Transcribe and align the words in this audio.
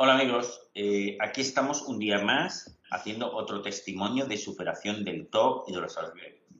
Hola 0.00 0.14
amigos, 0.14 0.70
eh, 0.74 1.18
aquí 1.18 1.40
estamos 1.40 1.82
un 1.82 1.98
día 1.98 2.20
más 2.20 2.78
haciendo 2.92 3.34
otro 3.34 3.62
testimonio 3.62 4.26
de 4.26 4.36
superación 4.36 5.04
del 5.04 5.26
TOC 5.26 5.68
y 5.68 5.72
de 5.72 5.80
los, 5.80 5.98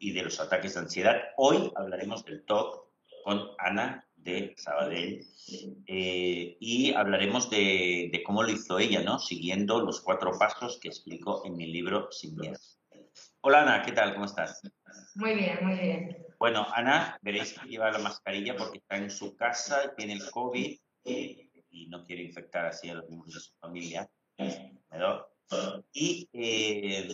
y 0.00 0.10
de 0.10 0.22
los 0.24 0.40
ataques 0.40 0.74
de 0.74 0.80
ansiedad. 0.80 1.22
Hoy 1.36 1.70
hablaremos 1.76 2.24
del 2.24 2.44
TOC 2.44 2.88
con 3.22 3.50
Ana 3.58 4.04
de 4.16 4.56
Sabadell 4.58 5.24
eh, 5.86 6.56
y 6.58 6.92
hablaremos 6.94 7.48
de, 7.48 8.08
de, 8.10 8.22
cómo 8.24 8.42
lo 8.42 8.50
hizo 8.50 8.80
ella, 8.80 9.04
¿no? 9.04 9.20
Siguiendo 9.20 9.78
los 9.82 10.00
cuatro 10.00 10.32
pasos 10.36 10.80
que 10.80 10.88
explico 10.88 11.44
en 11.46 11.56
mi 11.56 11.68
libro 11.68 12.08
Sin 12.10 12.34
Miedo. 12.34 12.58
Hola 13.42 13.62
Ana, 13.62 13.82
¿qué 13.86 13.92
tal? 13.92 14.14
¿Cómo 14.14 14.24
estás? 14.24 14.60
Muy 15.14 15.34
bien, 15.36 15.58
muy 15.62 15.78
bien. 15.78 16.26
Bueno, 16.40 16.66
Ana, 16.74 17.16
veréis 17.22 17.52
que 17.52 17.68
lleva 17.68 17.92
la 17.92 18.00
mascarilla 18.00 18.56
porque 18.56 18.78
está 18.78 18.96
en 18.96 19.12
su 19.12 19.36
casa, 19.36 19.94
tiene 19.96 20.14
el 20.14 20.28
COVID 20.28 20.76
y 21.70 21.88
no 21.88 22.04
quiere 22.04 22.22
infectar 22.22 22.66
así 22.66 22.88
a 22.88 22.94
los 22.94 23.08
miembros 23.08 23.34
de 23.34 23.40
su 23.40 23.52
familia. 23.58 24.08
Y, 25.92 26.28
eh, 26.32 27.08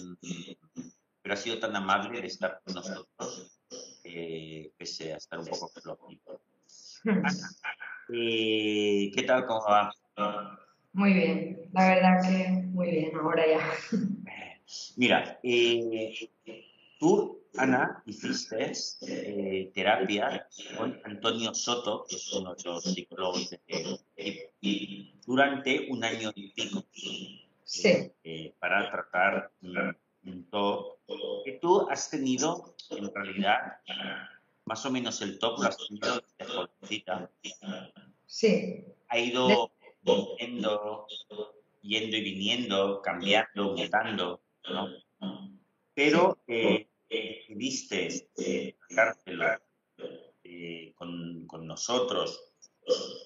pero 1.22 1.34
ha 1.34 1.36
sido 1.36 1.58
tan 1.58 1.74
amable 1.76 2.20
de 2.20 2.26
estar 2.26 2.60
con 2.64 2.74
nosotros, 2.74 3.60
eh, 4.04 4.72
pese 4.76 5.14
a 5.14 5.16
estar 5.16 5.38
un 5.38 5.46
poco 5.46 5.68
flojito. 5.68 6.40
Eh, 8.12 9.10
¿Qué 9.14 9.22
tal? 9.22 9.46
¿Cómo 9.46 9.62
va? 9.62 9.90
Muy 10.92 11.14
bien, 11.14 11.70
la 11.72 11.88
verdad 11.88 12.20
que 12.22 12.48
muy 12.66 12.90
bien, 12.90 13.16
ahora 13.16 13.44
ya. 13.46 13.60
Mira, 14.96 15.40
eh, 15.42 16.30
tú 16.98 17.43
Ana, 17.56 18.02
hiciste 18.06 18.72
eh, 19.02 19.70
terapia 19.74 20.48
con 20.76 21.00
Antonio 21.04 21.54
Soto, 21.54 22.04
que 22.08 22.16
es 22.16 22.32
uno 22.32 22.54
de 22.54 22.64
los 22.64 22.82
psicólogos 22.82 23.50
de 23.50 24.50
y 24.60 25.14
durante 25.26 25.86
un 25.90 26.02
año 26.02 26.32
y 26.34 26.48
pico. 26.48 26.84
Sí. 27.64 28.10
Eh, 28.24 28.54
para 28.58 28.90
tratar 28.90 29.52
un 29.62 30.44
TOC 30.50 30.98
que 31.44 31.52
tú 31.60 31.88
has 31.88 32.10
tenido, 32.10 32.74
en 32.90 33.14
realidad, 33.14 33.78
más 34.64 34.84
o 34.86 34.90
menos 34.90 35.20
el 35.22 35.38
TOC 35.38 35.58
lo 35.60 35.68
has 35.68 35.76
tenido 35.76 36.20
desde 36.20 36.52
jovencita. 36.52 37.30
Sí. 38.26 38.84
Ha 39.08 39.18
ido 39.18 39.70
yendo, 40.38 41.06
yendo 41.82 42.16
y 42.16 42.20
viniendo, 42.20 43.00
cambiando, 43.02 43.74
mutando, 43.76 44.40
¿no? 44.68 44.88
Pero 45.94 46.38
eh, 46.48 46.88
decidiste 47.14 48.28
eh, 48.38 48.76
eh, 50.44 50.92
con, 50.94 51.46
con, 51.46 51.66
nosotros 51.66 52.52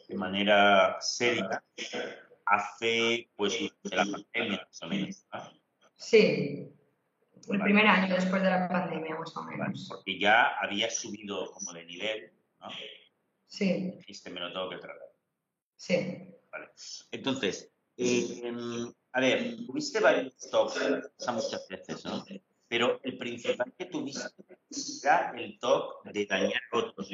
de 0.08 0.14
manera 0.14 0.96
seria 1.00 1.62
hace 2.46 3.30
pues 3.36 3.58
de 3.82 3.96
la 3.96 4.04
pandemia 4.04 4.66
más 4.66 4.82
o 4.82 4.86
menos. 4.86 5.26
Sí, 5.96 6.70
el 7.48 7.60
primer 7.60 7.86
año 7.86 8.14
después 8.14 8.42
de 8.42 8.50
la 8.50 8.68
pandemia 8.68 9.16
más 9.16 9.36
o 9.36 9.42
menos. 9.42 9.86
porque 9.88 10.18
ya 10.18 10.58
había 10.58 10.90
subido 10.90 11.50
como 11.52 11.72
de 11.72 11.84
nivel, 11.84 12.32
¿no? 12.60 12.68
Sí. 13.46 13.92
Dijiste, 13.96 14.30
me 14.30 14.40
lo 14.40 14.52
tengo 14.52 14.70
que 14.70 14.76
tratar. 14.76 15.12
Sí. 15.76 16.34
Vale. 16.50 16.68
Entonces, 17.10 17.72
eh, 17.96 18.42
a 19.12 19.20
ver, 19.20 19.56
tuviste 19.66 20.00
varios 20.00 20.34
toques, 20.50 21.10
muchas 21.32 21.66
veces, 21.68 22.04
¿no? 22.04 22.24
Pero 22.68 23.00
el 23.02 23.16
principal 23.18 23.72
que 23.76 23.86
tuviste 23.86 24.28
era 25.02 25.32
el 25.36 25.58
TOC 25.58 26.04
de 26.04 26.26
dañar 26.26 26.60
a 26.72 26.78
otros. 26.78 27.10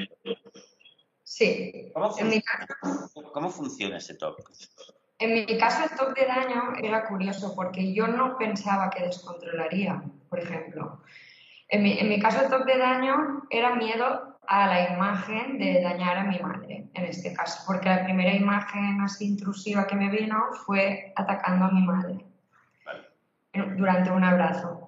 Sí. 1.23 1.91
¿Cómo 1.95 2.11
funciona, 2.11 2.43
¿Cómo 3.33 3.51
funciona 3.51 3.97
ese 3.99 4.15
TOC? 4.15 4.51
En 5.19 5.35
mi 5.35 5.59
caso, 5.59 5.85
el 5.85 5.97
TOC 5.97 6.19
de 6.19 6.27
daño 6.27 6.75
era 6.83 7.07
curioso 7.07 7.55
porque 7.55 7.95
yo 7.95 8.09
no 8.09 8.37
pensaba 8.37 8.91
que 8.91 9.05
descontrolaría, 9.05 10.03
por 10.29 10.41
ejemplo. 10.41 11.03
En 11.69 11.83
mi, 11.83 11.99
en 11.99 12.09
mi 12.09 12.21
caso, 12.21 12.43
el 12.43 12.51
TOC 12.51 12.67
de 12.67 12.79
daño 12.79 13.45
era 13.49 13.75
miedo 13.77 14.39
a 14.47 14.67
la 14.67 14.93
imagen 14.93 15.59
de 15.59 15.81
dañar 15.81 16.19
a 16.19 16.25
mi 16.25 16.39
madre, 16.39 16.89
en 16.93 17.05
este 17.05 17.33
caso, 17.33 17.63
porque 17.67 17.89
la 17.89 18.05
primera 18.05 18.35
imagen 18.35 19.01
así 19.01 19.27
intrusiva 19.27 19.87
que 19.87 19.97
me 19.97 20.11
vino 20.11 20.37
fue 20.67 21.13
atacando 21.17 21.67
a 21.67 21.71
mi 21.71 21.83
madre 21.83 22.25
durante 23.77 24.11
un 24.11 24.25
abrazo. 24.25 24.84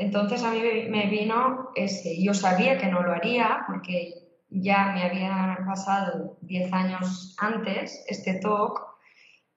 Entonces 0.00 0.42
a 0.42 0.50
mí 0.50 0.62
me 0.88 1.08
vino 1.08 1.72
ese. 1.74 2.22
Yo 2.22 2.32
sabía 2.32 2.78
que 2.78 2.86
no 2.86 3.02
lo 3.02 3.12
haría 3.12 3.64
porque 3.66 4.14
ya 4.48 4.92
me 4.94 5.04
había 5.04 5.58
pasado 5.66 6.38
10 6.40 6.72
años 6.72 7.36
antes 7.38 8.02
este 8.08 8.40
TOC 8.40 8.80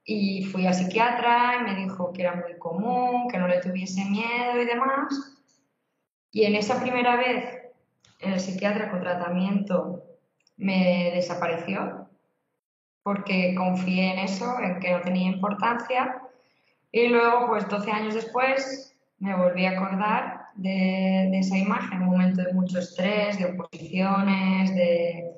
y 0.03 0.43
fui 0.43 0.67
a 0.67 0.73
psiquiatra 0.73 1.59
y 1.59 1.63
me 1.63 1.75
dijo 1.75 2.11
que 2.11 2.23
era 2.23 2.35
muy 2.35 2.57
común, 2.59 3.29
que 3.29 3.37
no 3.37 3.47
le 3.47 3.61
tuviese 3.61 4.03
miedo 4.03 4.61
y 4.61 4.65
demás. 4.65 5.37
Y 6.31 6.43
en 6.43 6.55
esa 6.55 6.81
primera 6.81 7.15
vez, 7.15 7.45
el 8.19 8.37
psiquiatra 8.37 8.91
con 8.91 8.99
tratamiento 8.99 10.03
me 10.57 11.11
desapareció 11.15 12.09
porque 13.01 13.55
confié 13.55 14.11
en 14.11 14.19
eso, 14.19 14.59
en 14.59 14.81
que 14.81 14.91
no 14.91 14.99
tenía 14.99 15.31
importancia. 15.31 16.21
Y 16.91 17.07
luego, 17.07 17.47
pues 17.47 17.69
12 17.69 17.91
años 17.91 18.13
después, 18.13 18.92
me 19.23 19.33
volví 19.35 19.65
a 19.65 19.71
acordar 19.71 20.49
de, 20.55 21.39
esa 21.39 21.57
imagen, 21.57 22.01
un 22.01 22.09
momento 22.09 22.43
de 22.43 22.53
mucho 22.53 22.79
estrés, 22.79 23.39
de 23.39 23.45
oposiciones, 23.45 24.75
de 24.75 25.31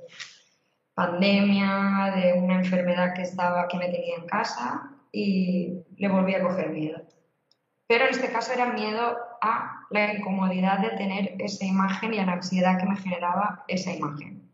pandemia, 0.95 2.11
de 2.15 2.33
una 2.33 2.55
enfermedad 2.55 3.13
que, 3.13 3.21
estaba, 3.21 3.67
que 3.67 3.77
me 3.77 3.89
tenía 3.89 4.15
en 4.15 4.25
casa 4.25 4.89
y 5.11 5.83
le 5.97 6.07
volví 6.07 6.33
a 6.33 6.41
coger 6.41 6.71
miedo. 6.71 6.99
Pero 7.87 8.05
en 8.05 8.09
este 8.09 8.31
caso 8.31 8.53
era 8.53 8.73
miedo 8.73 9.17
a 9.41 9.85
la 9.91 10.13
incomodidad 10.15 10.79
de 10.79 10.97
tener 10.97 11.35
esa 11.37 11.63
imagen 11.63 12.15
y 12.15 12.17
a 12.17 12.25
la 12.25 12.33
ansiedad 12.33 12.79
que 12.79 12.87
me 12.87 12.97
generaba 12.97 13.63
esa 13.67 13.93
imagen 13.93 14.51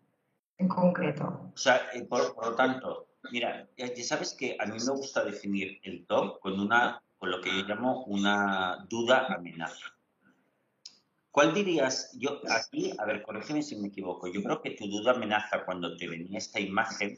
en 0.58 0.68
concreto. 0.68 1.52
O 1.54 1.58
sea, 1.58 1.80
por, 2.10 2.36
por 2.36 2.48
lo 2.48 2.56
tanto, 2.56 3.08
mira, 3.32 3.66
ya 3.78 3.88
sabes 4.04 4.36
que 4.38 4.58
a 4.60 4.66
mí 4.66 4.78
me 4.86 4.92
gusta 4.92 5.24
definir 5.24 5.80
el 5.84 6.06
TOC 6.06 6.42
con 6.42 6.60
una 6.60 7.02
con 7.22 7.30
lo 7.30 7.40
que 7.40 7.56
yo 7.56 7.68
llamo 7.68 8.04
una 8.06 8.84
duda 8.90 9.28
amenaza. 9.28 9.94
¿Cuál 11.30 11.54
dirías, 11.54 12.10
yo 12.18 12.42
aquí, 12.50 12.94
a 12.98 13.06
ver, 13.06 13.22
corrígeme 13.22 13.62
si 13.62 13.76
me 13.76 13.90
equivoco, 13.90 14.26
yo 14.26 14.42
creo 14.42 14.60
que 14.60 14.72
tu 14.72 14.88
duda 14.88 15.12
amenaza 15.12 15.64
cuando 15.64 15.96
te 15.96 16.08
venía 16.08 16.40
esta 16.40 16.60
imagen, 16.60 17.16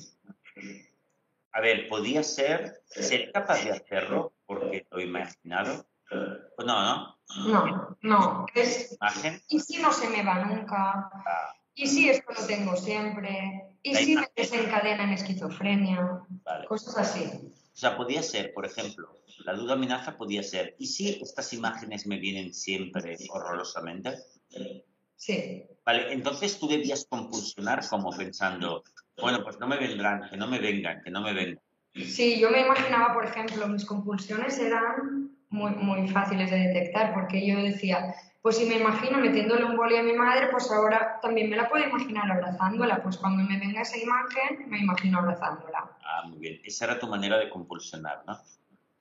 a 1.54 1.62
ver, 1.62 1.88
podía 1.88 2.22
ser, 2.22 2.82
¿ser 2.86 3.32
capaz 3.32 3.64
de 3.64 3.72
hacerlo 3.72 4.34
porque 4.46 4.86
lo 4.92 5.00
he 5.00 5.06
imaginado? 5.06 5.86
Pues 6.10 6.68
no, 6.68 6.82
¿no? 6.82 7.18
No, 7.48 7.98
no, 8.02 8.46
es, 8.54 8.98
¿Imagen? 9.00 9.42
¿y 9.48 9.62
si 9.62 9.82
no 9.82 9.94
se 9.94 10.10
me 10.10 10.22
va 10.22 10.44
nunca? 10.44 11.10
Ah. 11.14 11.54
¿Y 11.76 11.88
si 11.88 12.10
esto 12.10 12.34
lo 12.34 12.46
tengo 12.46 12.76
siempre? 12.76 13.78
¿Y 13.82 13.96
si 13.96 14.18
me 14.18 14.30
desencadena 14.36 15.06
en 15.06 15.12
esquizofrenia? 15.12 16.28
Cosas 16.68 16.98
así. 16.98 17.53
O 17.74 17.76
sea, 17.76 17.98
podía 17.98 18.22
ser, 18.22 18.54
por 18.54 18.66
ejemplo, 18.66 19.20
la 19.46 19.54
duda 19.54 19.74
amenaza 19.74 20.16
podía 20.16 20.44
ser, 20.44 20.76
¿y 20.78 20.88
si 20.88 21.20
estas 21.22 21.54
imágenes 21.54 22.06
me 22.06 22.20
vienen 22.20 22.54
siempre 22.54 23.18
horrorosamente? 23.30 24.20
Sí. 25.16 25.66
Vale, 25.84 26.14
entonces 26.14 26.60
tú 26.60 26.68
debías 26.68 27.06
compulsionar 27.10 27.82
como 27.90 28.12
pensando, 28.12 28.84
bueno, 29.20 29.44
pues 29.44 29.60
no 29.60 29.68
me 29.68 29.78
vendrán, 29.78 30.30
que 30.30 30.38
no 30.38 30.48
me 30.48 30.60
vengan, 30.60 31.02
que 31.04 31.12
no 31.12 31.22
me 31.22 31.34
vengan. 31.34 31.64
Sí, 31.94 32.40
yo 32.40 32.52
me 32.52 32.62
imaginaba, 32.62 33.14
por 33.14 33.26
ejemplo, 33.26 33.68
mis 33.68 33.86
compulsiones 33.86 34.58
eran 34.60 35.36
muy, 35.50 35.72
muy 35.72 36.08
fáciles 36.08 36.52
de 36.52 36.58
detectar, 36.58 37.14
porque 37.14 37.46
yo 37.46 37.62
decía, 37.62 38.16
pues 38.44 38.58
si 38.58 38.66
me 38.66 38.76
imagino 38.76 39.20
metiéndole 39.20 39.64
un 39.64 39.78
boli 39.78 39.96
a 39.96 40.04
mi 40.04 40.12
madre, 40.12 40.50
pues 40.52 40.70
ahora 40.70 41.18
también 41.22 41.50
me 41.50 41.56
la 41.56 41.70
puedo 41.70 41.88
imaginar 41.88 42.30
abrazándola. 42.30 43.02
Pues 43.02 43.18
cuando 43.18 43.42
me 43.42 43.58
venga 43.58 43.82
esa 43.82 43.98
imagen, 43.98 44.70
me 44.70 44.80
imagino 44.80 45.20
abrazándola. 45.20 45.90
Ah, 46.04 46.24
muy 46.28 46.40
bien. 46.40 46.62
Esa 46.66 46.84
era 46.84 47.00
tu 47.00 47.08
manera 47.08 47.38
de 47.38 47.50
compulsionar, 47.50 48.22
¿no? 48.28 48.38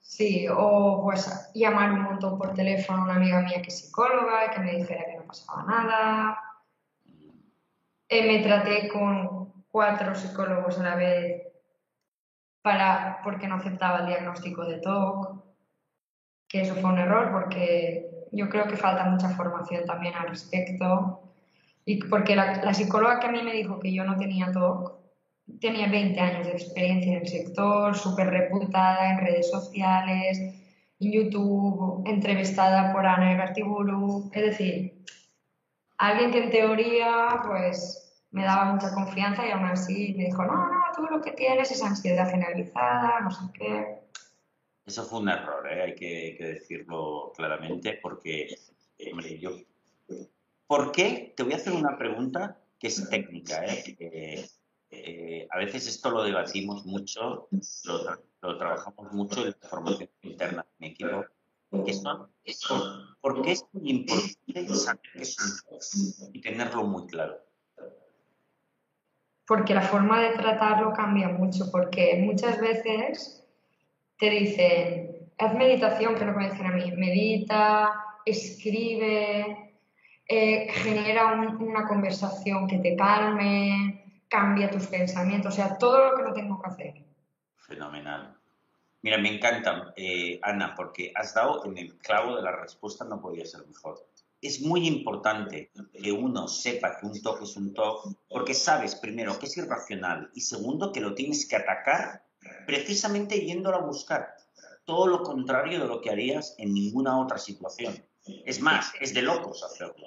Sí, 0.00 0.46
o 0.48 1.00
pues 1.02 1.50
llamar 1.54 1.90
un 1.90 2.02
montón 2.02 2.38
por 2.38 2.54
teléfono 2.54 3.00
a 3.00 3.04
una 3.04 3.16
amiga 3.16 3.40
mía 3.40 3.60
que 3.62 3.68
es 3.68 3.80
psicóloga 3.80 4.46
y 4.46 4.50
que 4.50 4.60
me 4.60 4.76
dijera 4.76 5.06
que 5.06 5.16
no 5.16 5.24
pasaba 5.24 5.64
nada. 5.64 6.40
Eh, 8.08 8.24
me 8.24 8.44
traté 8.44 8.88
con 8.90 9.64
cuatro 9.72 10.14
psicólogos 10.14 10.78
a 10.78 10.84
la 10.84 10.94
vez 10.94 11.42
para, 12.62 13.18
porque 13.24 13.48
no 13.48 13.56
aceptaba 13.56 14.00
el 14.00 14.06
diagnóstico 14.06 14.64
de 14.66 14.78
TOC, 14.78 15.42
que 16.46 16.60
eso 16.60 16.76
fue 16.76 16.90
un 16.90 16.98
error 17.00 17.32
porque 17.32 18.21
yo 18.32 18.48
creo 18.48 18.66
que 18.66 18.76
falta 18.76 19.04
mucha 19.04 19.28
formación 19.30 19.84
también 19.86 20.14
al 20.14 20.28
respecto. 20.28 21.20
Y 21.84 22.02
porque 22.04 22.36
la, 22.36 22.62
la 22.64 22.74
psicóloga 22.74 23.20
que 23.20 23.26
a 23.26 23.32
mí 23.32 23.42
me 23.42 23.52
dijo 23.52 23.78
que 23.78 23.92
yo 23.92 24.04
no 24.04 24.16
tenía 24.16 24.50
TOC 24.52 25.02
tenía 25.60 25.88
20 25.88 26.20
años 26.20 26.46
de 26.46 26.52
experiencia 26.52 27.12
en 27.12 27.22
el 27.22 27.28
sector, 27.28 27.96
súper 27.96 28.30
reputada 28.30 29.10
en 29.10 29.18
redes 29.18 29.50
sociales, 29.50 30.38
en 31.00 31.12
YouTube, 31.12 32.02
entrevistada 32.06 32.92
por 32.92 33.06
Ana 33.06 33.34
Gartiburu, 33.34 34.30
es 34.32 34.42
decir, 34.42 35.04
alguien 35.98 36.30
que 36.30 36.44
en 36.44 36.50
teoría 36.50 37.42
pues 37.46 38.26
me 38.30 38.44
daba 38.44 38.72
mucha 38.72 38.94
confianza 38.94 39.46
y 39.46 39.50
aún 39.50 39.66
así 39.66 40.14
me 40.16 40.24
dijo, 40.24 40.44
no, 40.44 40.54
no, 40.54 40.82
tú 40.96 41.02
lo 41.02 41.20
que 41.20 41.32
tienes 41.32 41.70
es 41.70 41.82
ansiedad 41.82 42.30
generalizada, 42.30 43.20
no 43.20 43.30
sé 43.30 43.44
qué. 43.52 44.01
Eso 44.84 45.04
fue 45.04 45.20
un 45.20 45.28
error, 45.28 45.66
¿eh? 45.70 45.82
hay 45.82 45.94
que, 45.94 46.36
decirlo 46.38 47.32
claramente, 47.36 47.98
porque, 48.02 48.56
hombre, 49.10 49.38
yo... 49.38 49.56
¿Por 50.66 50.90
qué? 50.90 51.34
Te 51.36 51.42
voy 51.42 51.52
a 51.52 51.56
hacer 51.56 51.72
una 51.72 51.96
pregunta 51.96 52.58
que 52.78 52.88
es 52.88 53.08
técnica. 53.08 53.64
¿eh? 53.64 54.44
Eh, 54.94 55.48
a 55.50 55.58
veces 55.58 55.86
esto 55.86 56.10
lo 56.10 56.22
debatimos 56.22 56.84
mucho, 56.84 57.48
lo, 58.42 58.58
trabajamos 58.58 59.12
mucho 59.12 59.40
en 59.46 59.56
la 59.58 59.68
formación 59.68 60.10
interna 60.20 60.66
de 60.78 60.86
equipo, 60.88 61.24
que 61.86 61.94
son, 61.94 62.28
¿por 63.22 63.40
qué 63.40 63.52
es 63.52 63.64
muy 63.72 63.90
importante 63.90 64.74
saber 64.74 65.00
qué 65.14 65.22
es 65.22 65.36
un 66.18 66.34
y 66.34 66.40
tenerlo 66.42 66.84
muy 66.84 67.06
claro? 67.06 67.38
Porque 69.46 69.72
la 69.72 69.82
forma 69.82 70.20
de 70.20 70.36
tratarlo 70.36 70.92
cambia 70.92 71.30
mucho, 71.30 71.70
porque 71.70 72.22
muchas 72.22 72.60
veces 72.60 73.41
te 74.22 74.30
dicen, 74.30 75.30
haz 75.36 75.54
meditación, 75.54 76.14
que 76.14 76.24
no 76.24 76.32
me 76.32 76.48
dicen 76.48 76.64
a 76.64 76.70
mí, 76.70 76.92
medita, 76.92 77.92
escribe, 78.24 79.74
eh, 80.28 80.68
genera 80.70 81.32
una 81.58 81.88
conversación 81.88 82.68
que 82.68 82.78
te 82.78 82.94
calme, 82.94 84.22
cambia 84.28 84.70
tus 84.70 84.86
pensamientos, 84.86 85.54
o 85.54 85.56
sea, 85.56 85.76
todo 85.76 86.08
lo 86.08 86.16
que 86.16 86.22
no 86.22 86.32
tengo 86.32 86.62
que 86.62 86.68
hacer. 86.70 86.94
Fenomenal. 87.56 88.36
Mira, 89.02 89.18
me 89.18 89.34
encanta, 89.34 89.92
eh, 89.96 90.38
Ana, 90.44 90.76
porque 90.76 91.10
has 91.16 91.34
dado 91.34 91.64
en 91.64 91.76
el 91.76 91.98
clavo 91.98 92.36
de 92.36 92.42
la 92.42 92.52
respuesta, 92.52 93.04
no 93.04 93.20
podía 93.20 93.44
ser 93.44 93.66
mejor. 93.66 94.06
Es 94.40 94.60
muy 94.60 94.86
importante 94.86 95.72
que 96.00 96.12
uno 96.12 96.46
sepa 96.46 96.96
que 96.96 97.06
un 97.06 97.20
TOC 97.20 97.42
es 97.42 97.56
un 97.56 97.74
TOC, 97.74 98.06
porque 98.28 98.54
sabes, 98.54 98.94
primero, 98.94 99.36
que 99.40 99.46
es 99.46 99.56
irracional 99.56 100.30
y 100.32 100.42
segundo, 100.42 100.92
que 100.92 101.00
lo 101.00 101.12
tienes 101.12 101.48
que 101.48 101.56
atacar 101.56 102.22
precisamente 102.66 103.40
yéndolo 103.40 103.76
a 103.76 103.86
buscar. 103.86 104.34
Todo 104.84 105.06
lo 105.06 105.22
contrario 105.22 105.80
de 105.80 105.86
lo 105.86 106.00
que 106.00 106.10
harías 106.10 106.54
en 106.58 106.74
ninguna 106.74 107.20
otra 107.20 107.38
situación. 107.38 108.04
Es 108.24 108.60
más, 108.60 108.92
es 109.00 109.14
de 109.14 109.22
locos 109.22 109.62
hacerlo. 109.62 110.06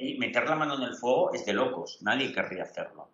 Y 0.00 0.18
meter 0.18 0.48
la 0.48 0.56
mano 0.56 0.76
en 0.76 0.82
el 0.82 0.96
fuego 0.96 1.32
es 1.32 1.44
de 1.46 1.52
locos. 1.52 1.98
Nadie 2.02 2.32
querría 2.32 2.64
hacerlo. 2.64 3.10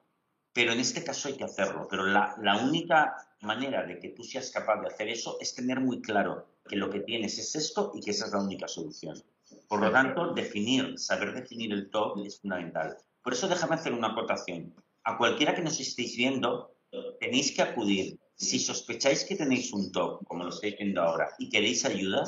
Pero 0.53 0.73
en 0.73 0.81
este 0.81 1.05
caso 1.05 1.29
hay 1.29 1.37
que 1.37 1.45
hacerlo. 1.45 1.87
Pero 1.89 2.07
la, 2.07 2.35
la 2.41 2.59
única 2.59 3.17
manera 3.43 3.85
de 3.85 3.99
que 3.99 4.09
tú 4.11 4.25
seas 4.25 4.51
capaz 4.51 4.81
de 4.81 4.89
hacer 4.89 5.09
eso 5.09 5.37
es 5.41 5.55
tener 5.55 5.81
muy 5.81 6.01
claro 6.01 6.47
que 6.69 6.77
lo 6.77 6.91
que 6.91 7.01
tienes 7.01 7.39
es 7.39 7.55
esto 7.55 7.93
y 7.95 8.01
que 8.01 8.11
esa 8.11 8.27
es 8.27 8.33
la 8.33 8.43
única 8.43 8.69
solución. 8.69 9.23
Por 9.69 9.81
lo 9.81 9.91
tanto, 9.91 10.33
definir, 10.33 10.99
saber 10.99 11.35
definir 11.35 11.73
el 11.73 11.91
top 11.91 12.19
es 12.25 12.41
fundamental. 12.41 12.97
Por 13.23 13.33
eso 13.33 13.49
déjame 13.49 13.75
hacer 13.75 13.93
una 13.93 14.09
acotación. 14.09 14.75
A 15.05 15.17
cualquiera 15.19 15.55
que 15.55 15.63
nos 15.63 15.79
estéis 15.81 16.17
viendo, 16.17 16.75
tenéis 17.21 17.55
que 17.55 17.63
acudir. 17.63 18.19
Si 18.41 18.59
sospecháis 18.59 19.25
que 19.29 19.37
tenéis 19.37 19.69
un 19.77 19.93
top, 19.93 20.25
como 20.25 20.45
lo 20.45 20.49
estáis 20.49 20.79
viendo 20.79 21.03
ahora, 21.03 21.29
y 21.39 21.51
queréis 21.51 21.85
ayuda, 21.85 22.25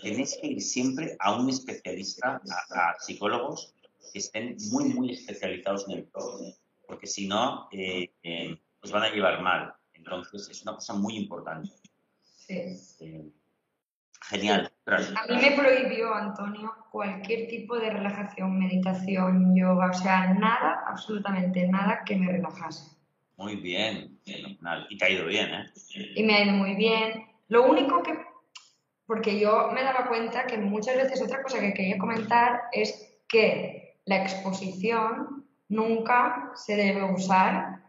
tenéis 0.00 0.38
que 0.40 0.46
ir 0.46 0.62
siempre 0.62 1.16
a 1.18 1.34
un 1.34 1.50
especialista, 1.50 2.40
a, 2.70 2.94
psicólogos 3.00 3.74
que 4.12 4.20
estén 4.20 4.56
muy, 4.70 4.84
muy 4.94 5.10
especializados 5.10 5.88
en 5.88 5.98
el 5.98 6.06
top, 6.12 6.54
porque 6.86 7.08
si 7.08 7.26
no, 7.26 7.66
eh, 7.72 8.12
eh, 8.22 8.56
os 8.80 8.92
van 8.92 9.02
a 9.02 9.10
llevar 9.10 9.42
mal. 9.42 9.74
Entonces, 9.94 10.48
es 10.48 10.62
una 10.62 10.74
cosa 10.74 10.94
muy 10.94 11.16
importante. 11.16 11.72
Sí. 12.22 12.78
Eh, 13.00 13.28
genial. 14.22 14.72
A 14.86 15.26
mí 15.26 15.36
me 15.36 15.50
prohibió, 15.56 16.14
Antonio, 16.14 16.72
cualquier 16.92 17.48
tipo 17.48 17.76
de 17.76 17.90
relajación, 17.90 18.56
meditación, 18.56 19.56
yoga, 19.56 19.90
o 19.90 19.94
sea, 19.94 20.32
nada, 20.32 20.84
absolutamente 20.86 21.66
nada 21.66 22.04
que 22.06 22.14
me 22.14 22.30
relajase. 22.30 22.95
Muy 23.36 23.56
bien, 23.56 24.18
fenomenal. 24.24 24.86
Y 24.88 24.96
te 24.96 25.04
ha 25.04 25.10
ido 25.10 25.26
bien, 25.26 25.52
¿eh? 25.52 25.66
Y 26.14 26.22
me 26.22 26.34
ha 26.34 26.44
ido 26.44 26.54
muy 26.54 26.74
bien. 26.74 27.26
Lo 27.48 27.64
único 27.64 28.02
que, 28.02 28.18
porque 29.06 29.38
yo 29.38 29.70
me 29.72 29.82
daba 29.82 30.08
cuenta 30.08 30.46
que 30.46 30.58
muchas 30.58 30.96
veces 30.96 31.22
otra 31.22 31.42
cosa 31.42 31.60
que 31.60 31.74
quería 31.74 31.98
comentar 31.98 32.62
es 32.72 33.18
que 33.28 34.00
la 34.06 34.22
exposición 34.22 35.44
nunca 35.68 36.52
se 36.54 36.76
debe 36.76 37.12
usar 37.12 37.82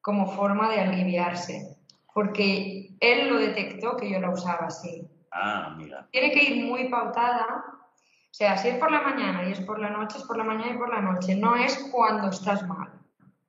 como 0.00 0.26
forma 0.26 0.70
de 0.70 0.80
aliviarse, 0.80 1.76
porque 2.12 2.96
él 3.00 3.28
lo 3.28 3.38
detectó 3.38 3.96
que 3.96 4.10
yo 4.10 4.20
la 4.20 4.30
usaba 4.30 4.66
así. 4.66 5.08
Ah, 5.32 5.74
mira. 5.76 6.08
Tiene 6.10 6.32
que 6.32 6.42
ir 6.42 6.64
muy 6.64 6.88
pautada, 6.88 7.64
o 7.66 8.34
sea, 8.34 8.56
si 8.56 8.68
es 8.68 8.76
por 8.76 8.90
la 8.90 9.02
mañana 9.02 9.48
y 9.48 9.52
es 9.52 9.60
por 9.60 9.78
la 9.78 9.90
noche, 9.90 10.18
es 10.18 10.24
por 10.24 10.36
la 10.36 10.44
mañana 10.44 10.74
y 10.74 10.78
por 10.78 10.92
la 10.92 11.00
noche, 11.00 11.36
no 11.36 11.56
es 11.56 11.76
cuando 11.92 12.28
estás 12.30 12.66
mal, 12.66 12.92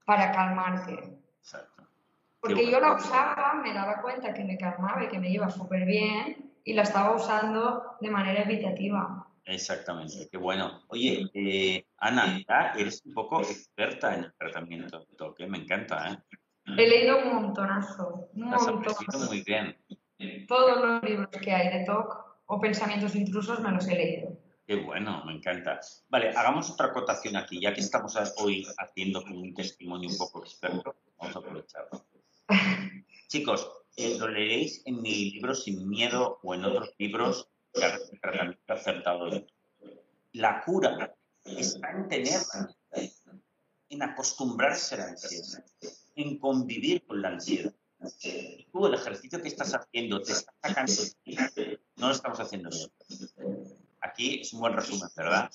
para 0.05 0.31
calmarte. 0.31 1.20
Porque 2.39 2.71
yo 2.71 2.79
la 2.79 2.93
usaba, 2.95 3.53
me 3.63 3.73
daba 3.73 4.01
cuenta 4.01 4.33
que 4.33 4.43
me 4.43 4.57
calmaba 4.57 5.03
y 5.03 5.09
que 5.09 5.19
me 5.19 5.29
iba 5.29 5.49
súper 5.49 5.85
bien 5.85 6.51
y 6.63 6.73
la 6.73 6.83
estaba 6.83 7.15
usando 7.15 7.97
de 8.01 8.09
manera 8.09 8.43
evitativa. 8.43 9.27
Exactamente, 9.45 10.27
qué 10.31 10.37
bueno. 10.37 10.83
Oye, 10.87 11.29
eh, 11.33 11.85
Ana, 11.97 12.39
ya 12.47 12.73
eres 12.77 13.01
un 13.05 13.13
poco 13.13 13.41
experta 13.41 14.15
en 14.15 14.25
el 14.25 14.33
tratamiento 14.33 14.99
de 14.99 15.15
toque, 15.15 15.47
me 15.47 15.59
encanta, 15.59 16.11
¿eh? 16.11 16.17
He 16.65 16.87
leído 16.87 17.17
un 17.17 17.33
montonazo, 17.33 18.29
un 18.33 18.49
montón. 18.49 18.95
muy 19.27 19.43
bien. 19.43 19.75
Todos 20.47 20.79
los 20.79 21.03
libros 21.03 21.29
que 21.29 21.51
hay 21.51 21.79
de 21.79 21.85
TOC 21.85 22.41
o 22.45 22.59
pensamientos 22.59 23.15
intrusos 23.15 23.59
me 23.61 23.71
los 23.71 23.87
he 23.87 23.95
leído. 23.95 24.37
Qué 24.65 24.75
bueno, 24.75 25.23
me 25.25 25.33
encanta. 25.33 25.79
Vale, 26.09 26.29
hagamos 26.29 26.69
otra 26.69 26.87
acotación 26.87 27.35
aquí, 27.35 27.59
ya 27.59 27.73
que 27.73 27.81
estamos 27.81 28.15
hoy 28.37 28.65
haciendo 28.77 29.23
un 29.23 29.53
testimonio 29.53 30.09
un 30.09 30.17
poco 30.17 30.43
experto, 30.43 30.95
vamos 31.21 31.35
a 31.35 31.39
aprovecharlo. 31.39 32.05
Chicos, 33.27 33.71
eh, 33.95 34.17
lo 34.17 34.27
leeréis 34.27 34.81
en 34.85 35.01
mi 35.01 35.31
libro 35.31 35.53
Sin 35.53 35.87
Miedo 35.87 36.39
o 36.43 36.53
en 36.53 36.65
otros 36.65 36.93
libros 36.97 37.49
que 37.73 37.85
han 37.85 38.59
acertado. 38.67 39.29
La 40.33 40.63
cura 40.63 41.15
está 41.45 41.91
en 41.91 42.07
tener 42.09 42.41
en 43.89 44.03
acostumbrarse 44.03 44.95
a 44.95 44.99
la 44.99 45.07
ansiedad, 45.09 45.65
en 46.15 46.39
convivir 46.39 47.05
con 47.05 47.21
la 47.21 47.29
ansiedad. 47.29 47.73
Tú 48.71 48.87
el 48.87 48.93
ejercicio 48.95 49.41
que 49.41 49.49
estás 49.49 49.75
haciendo 49.75 50.21
te 50.21 50.31
está 50.31 50.53
sacando, 50.63 50.93
no 51.97 52.07
lo 52.07 52.13
estamos 52.13 52.39
haciendo 52.39 52.69
bien. 52.69 52.89
Aquí 54.01 54.41
es 54.41 54.53
un 54.53 54.61
buen 54.61 54.73
resumen, 54.73 55.09
¿verdad? 55.15 55.51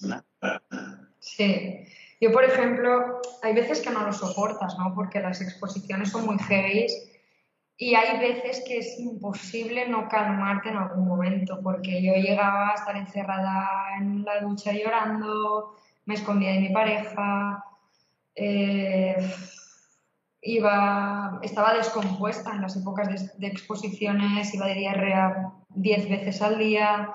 Sí. 1.19 1.87
Yo, 2.21 2.33
por 2.33 2.45
ejemplo, 2.45 3.21
hay 3.43 3.55
veces 3.55 3.81
que 3.81 3.91
no 3.91 4.05
lo 4.05 4.13
soportas, 4.13 4.79
¿no? 4.79 4.95
Porque 4.95 5.21
las 5.21 5.41
exposiciones 5.41 6.11
son 6.11 6.25
muy 6.25 6.39
heavy 6.39 6.87
y 7.79 7.95
hay 7.95 8.19
veces 8.19 8.65
que 8.67 8.79
es 8.79 8.99
imposible 8.99 9.87
no 9.87 10.09
calmarte 10.09 10.71
en 10.71 10.79
algún 10.79 11.07
momento, 11.07 11.61
porque 11.63 12.03
yo 12.03 12.15
llegaba 12.15 12.71
a 12.71 12.75
estar 12.75 12.97
encerrada 12.97 13.69
en 13.99 14.25
la 14.25 14.41
ducha 14.41 14.73
llorando, 14.73 15.77
me 16.07 16.15
escondía 16.15 16.53
de 16.53 16.61
mi 16.61 16.71
pareja, 16.71 17.63
eh, 18.35 19.17
iba, 20.41 21.39
estaba 21.43 21.75
descompuesta 21.75 22.53
en 22.55 22.63
las 22.63 22.77
épocas 22.77 23.09
de, 23.09 23.31
de 23.39 23.47
exposiciones, 23.47 24.55
iba 24.55 24.67
de 24.67 24.75
diarrea 24.75 25.53
10 25.69 26.09
veces 26.09 26.41
al 26.41 26.57
día, 26.59 27.13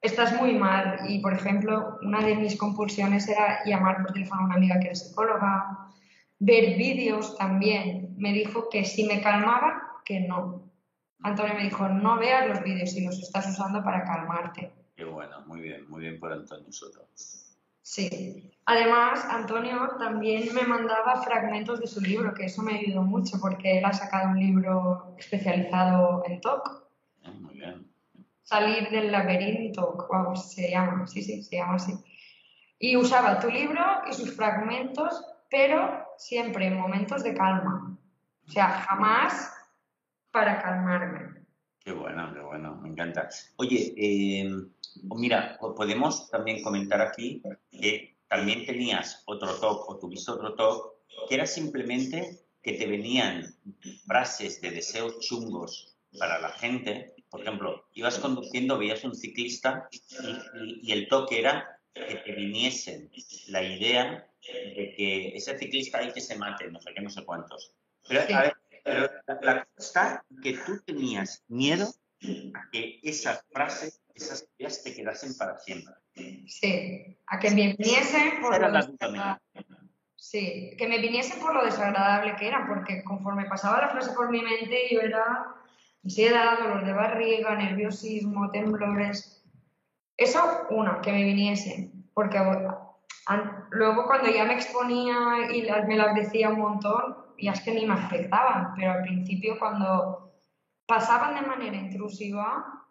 estás 0.00 0.40
muy 0.40 0.54
mal. 0.54 1.00
Y, 1.08 1.20
por 1.20 1.34
ejemplo, 1.34 1.98
una 2.02 2.20
de 2.20 2.36
mis 2.36 2.56
compulsiones 2.56 3.28
era 3.28 3.64
llamar 3.64 4.02
por 4.02 4.12
teléfono 4.12 4.42
a 4.42 4.44
una 4.44 4.54
amiga 4.54 4.78
que 4.80 4.86
era 4.86 4.94
psicóloga, 4.94 5.90
ver 6.38 6.76
vídeos 6.76 7.36
también. 7.36 8.14
Me 8.16 8.32
dijo 8.32 8.68
que 8.68 8.84
si 8.84 9.04
me 9.04 9.20
calmaba, 9.20 10.00
que 10.04 10.20
no. 10.20 10.70
Antonio 11.22 11.54
me 11.54 11.64
dijo, 11.64 11.88
no 11.88 12.16
veas 12.16 12.48
los 12.48 12.62
vídeos 12.62 12.92
si 12.92 13.04
los 13.04 13.18
estás 13.18 13.48
usando 13.48 13.82
para 13.82 14.04
calmarte. 14.04 14.72
Qué 14.94 15.04
bueno, 15.04 15.40
muy 15.46 15.60
bien, 15.60 15.88
muy 15.88 16.00
bien 16.02 16.18
por 16.18 16.32
Antonio 16.32 16.70
Soto. 16.72 17.08
Sí. 17.82 18.52
Además, 18.66 19.24
Antonio 19.30 19.96
también 19.98 20.54
me 20.54 20.62
mandaba 20.62 21.22
fragmentos 21.22 21.80
de 21.80 21.86
su 21.86 22.00
libro, 22.00 22.34
que 22.34 22.44
eso 22.44 22.62
me 22.62 22.74
ayudó 22.74 23.02
mucho 23.02 23.38
porque 23.40 23.78
él 23.78 23.84
ha 23.84 23.92
sacado 23.92 24.28
un 24.28 24.38
libro 24.38 25.14
especializado 25.16 26.22
en 26.26 26.40
TOC. 26.40 26.88
Ah, 27.24 27.30
muy 27.30 27.54
bien 27.54 27.87
salir 28.48 28.88
del 28.88 29.12
laberinto, 29.12 30.08
wow, 30.08 30.34
se 30.34 30.70
llama, 30.70 31.06
sí, 31.06 31.22
sí, 31.22 31.42
se 31.42 31.56
llama 31.56 31.74
así. 31.74 31.92
Y 32.78 32.96
usaba 32.96 33.40
tu 33.40 33.50
libro 33.50 33.84
y 34.08 34.14
sus 34.14 34.34
fragmentos, 34.34 35.22
pero 35.50 36.06
siempre 36.16 36.66
en 36.66 36.78
momentos 36.78 37.22
de 37.22 37.34
calma. 37.34 37.98
O 38.46 38.50
sea, 38.50 38.68
jamás 38.68 39.52
para 40.30 40.62
calmarme. 40.62 41.44
Qué 41.80 41.92
bueno, 41.92 42.32
qué 42.32 42.40
bueno, 42.40 42.76
me 42.76 42.88
encanta. 42.88 43.28
Oye, 43.56 43.92
eh, 43.96 44.50
mira, 45.14 45.58
podemos 45.76 46.30
también 46.30 46.62
comentar 46.62 47.02
aquí 47.02 47.42
que 47.70 48.16
también 48.28 48.64
tenías 48.64 49.24
otro 49.26 49.54
talk 49.60 49.90
o 49.90 49.98
tuviste 49.98 50.30
otro 50.30 50.54
talk 50.54 50.94
que 51.28 51.34
era 51.34 51.46
simplemente 51.46 52.46
que 52.62 52.72
te 52.72 52.86
venían 52.86 53.44
frases 54.06 54.60
de 54.62 54.70
deseos 54.70 55.18
chungos 55.20 55.98
para 56.18 56.38
la 56.38 56.50
gente 56.50 57.14
por 57.30 57.42
ejemplo, 57.42 57.86
ibas 57.94 58.18
conduciendo, 58.18 58.78
veías 58.78 59.04
un 59.04 59.14
ciclista 59.14 59.88
y, 60.82 60.92
el 60.92 61.08
toque 61.08 61.40
era 61.40 61.80
que 61.92 62.16
te 62.16 62.32
viniesen 62.32 63.10
la 63.48 63.62
idea 63.62 64.26
de 64.42 64.94
que 64.96 65.36
ese 65.36 65.58
ciclista 65.58 65.98
hay 65.98 66.12
que 66.12 66.20
se 66.20 66.36
mate, 66.36 66.70
no 66.70 66.80
sé 66.80 66.92
qué, 66.94 67.00
no 67.00 67.10
sé 67.10 67.24
cuántos. 67.24 67.74
Pero, 68.08 68.20
a 68.20 68.42
ver, 68.42 68.56
pero 68.84 69.10
la, 69.42 69.64
cosa 69.64 69.76
está 69.76 70.24
que 70.42 70.54
tú 70.58 70.80
tenías 70.84 71.44
miedo 71.48 71.88
a 72.54 72.70
que 72.70 73.00
esas 73.02 73.44
frases, 73.50 74.00
esas 74.14 74.48
ideas 74.58 74.82
te 74.82 74.94
quedasen 74.94 75.36
para 75.36 75.58
siempre. 75.58 75.94
Sí, 76.46 77.18
a 77.26 77.38
que 77.38 77.50
me 77.50 77.74
viniesen 77.74 78.40
por 78.40 78.54
Era 78.54 78.68
lo 78.68 78.78
desagradable. 78.78 79.42
Sí, 80.16 80.74
que 80.76 80.88
me 80.88 80.98
viniesen 80.98 81.40
por 81.40 81.54
lo 81.54 81.64
desagradable 81.64 82.36
que 82.36 82.48
era, 82.48 82.66
porque 82.66 83.02
conforme 83.04 83.46
pasaba 83.46 83.80
la 83.80 83.90
frase 83.90 84.12
por 84.12 84.30
mi 84.30 84.42
mente, 84.42 84.88
yo 84.90 85.00
era 85.00 85.57
ansiedad, 86.08 86.58
dolor 86.58 86.86
de 86.86 86.92
barriga, 86.94 87.54
nerviosismo, 87.54 88.50
temblores. 88.50 89.44
Eso, 90.16 90.40
una, 90.70 91.02
que 91.02 91.12
me 91.12 91.22
viniesen, 91.22 92.10
porque 92.14 92.38
luego 93.70 94.06
cuando 94.06 94.30
ya 94.30 94.44
me 94.44 94.54
exponía 94.54 95.14
y 95.52 95.68
me 95.86 95.96
las 95.96 96.14
decía 96.14 96.48
un 96.48 96.60
montón, 96.60 97.16
ya 97.38 97.52
es 97.52 97.60
que 97.60 97.74
ni 97.74 97.86
me 97.86 97.92
afectaban, 97.92 98.72
pero 98.74 98.92
al 98.92 99.02
principio 99.02 99.58
cuando 99.58 100.32
pasaban 100.86 101.34
de 101.34 101.46
manera 101.46 101.76
intrusiva, 101.76 102.86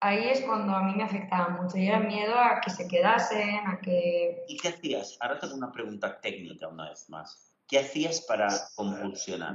ahí 0.00 0.28
es 0.28 0.42
cuando 0.42 0.74
a 0.74 0.82
mí 0.82 0.94
me 0.94 1.04
afectaban 1.04 1.62
mucho 1.62 1.78
y 1.78 1.88
era 1.88 2.00
miedo 2.00 2.38
a 2.38 2.60
que 2.60 2.68
se 2.68 2.86
quedasen, 2.86 3.66
a 3.66 3.80
que... 3.80 4.44
¿Y 4.46 4.58
qué 4.58 4.68
hacías? 4.68 5.16
Ahora 5.20 5.38
tengo 5.38 5.54
una 5.54 5.72
pregunta 5.72 6.20
técnica 6.20 6.68
una 6.68 6.90
vez 6.90 7.08
más. 7.08 7.56
¿Qué 7.66 7.78
hacías 7.78 8.20
para 8.28 8.48
compulsionar? 8.76 9.54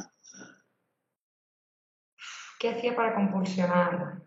¿Qué 2.60 2.70
hacía 2.70 2.96
para 2.96 3.16
compulsionar? 3.16 4.22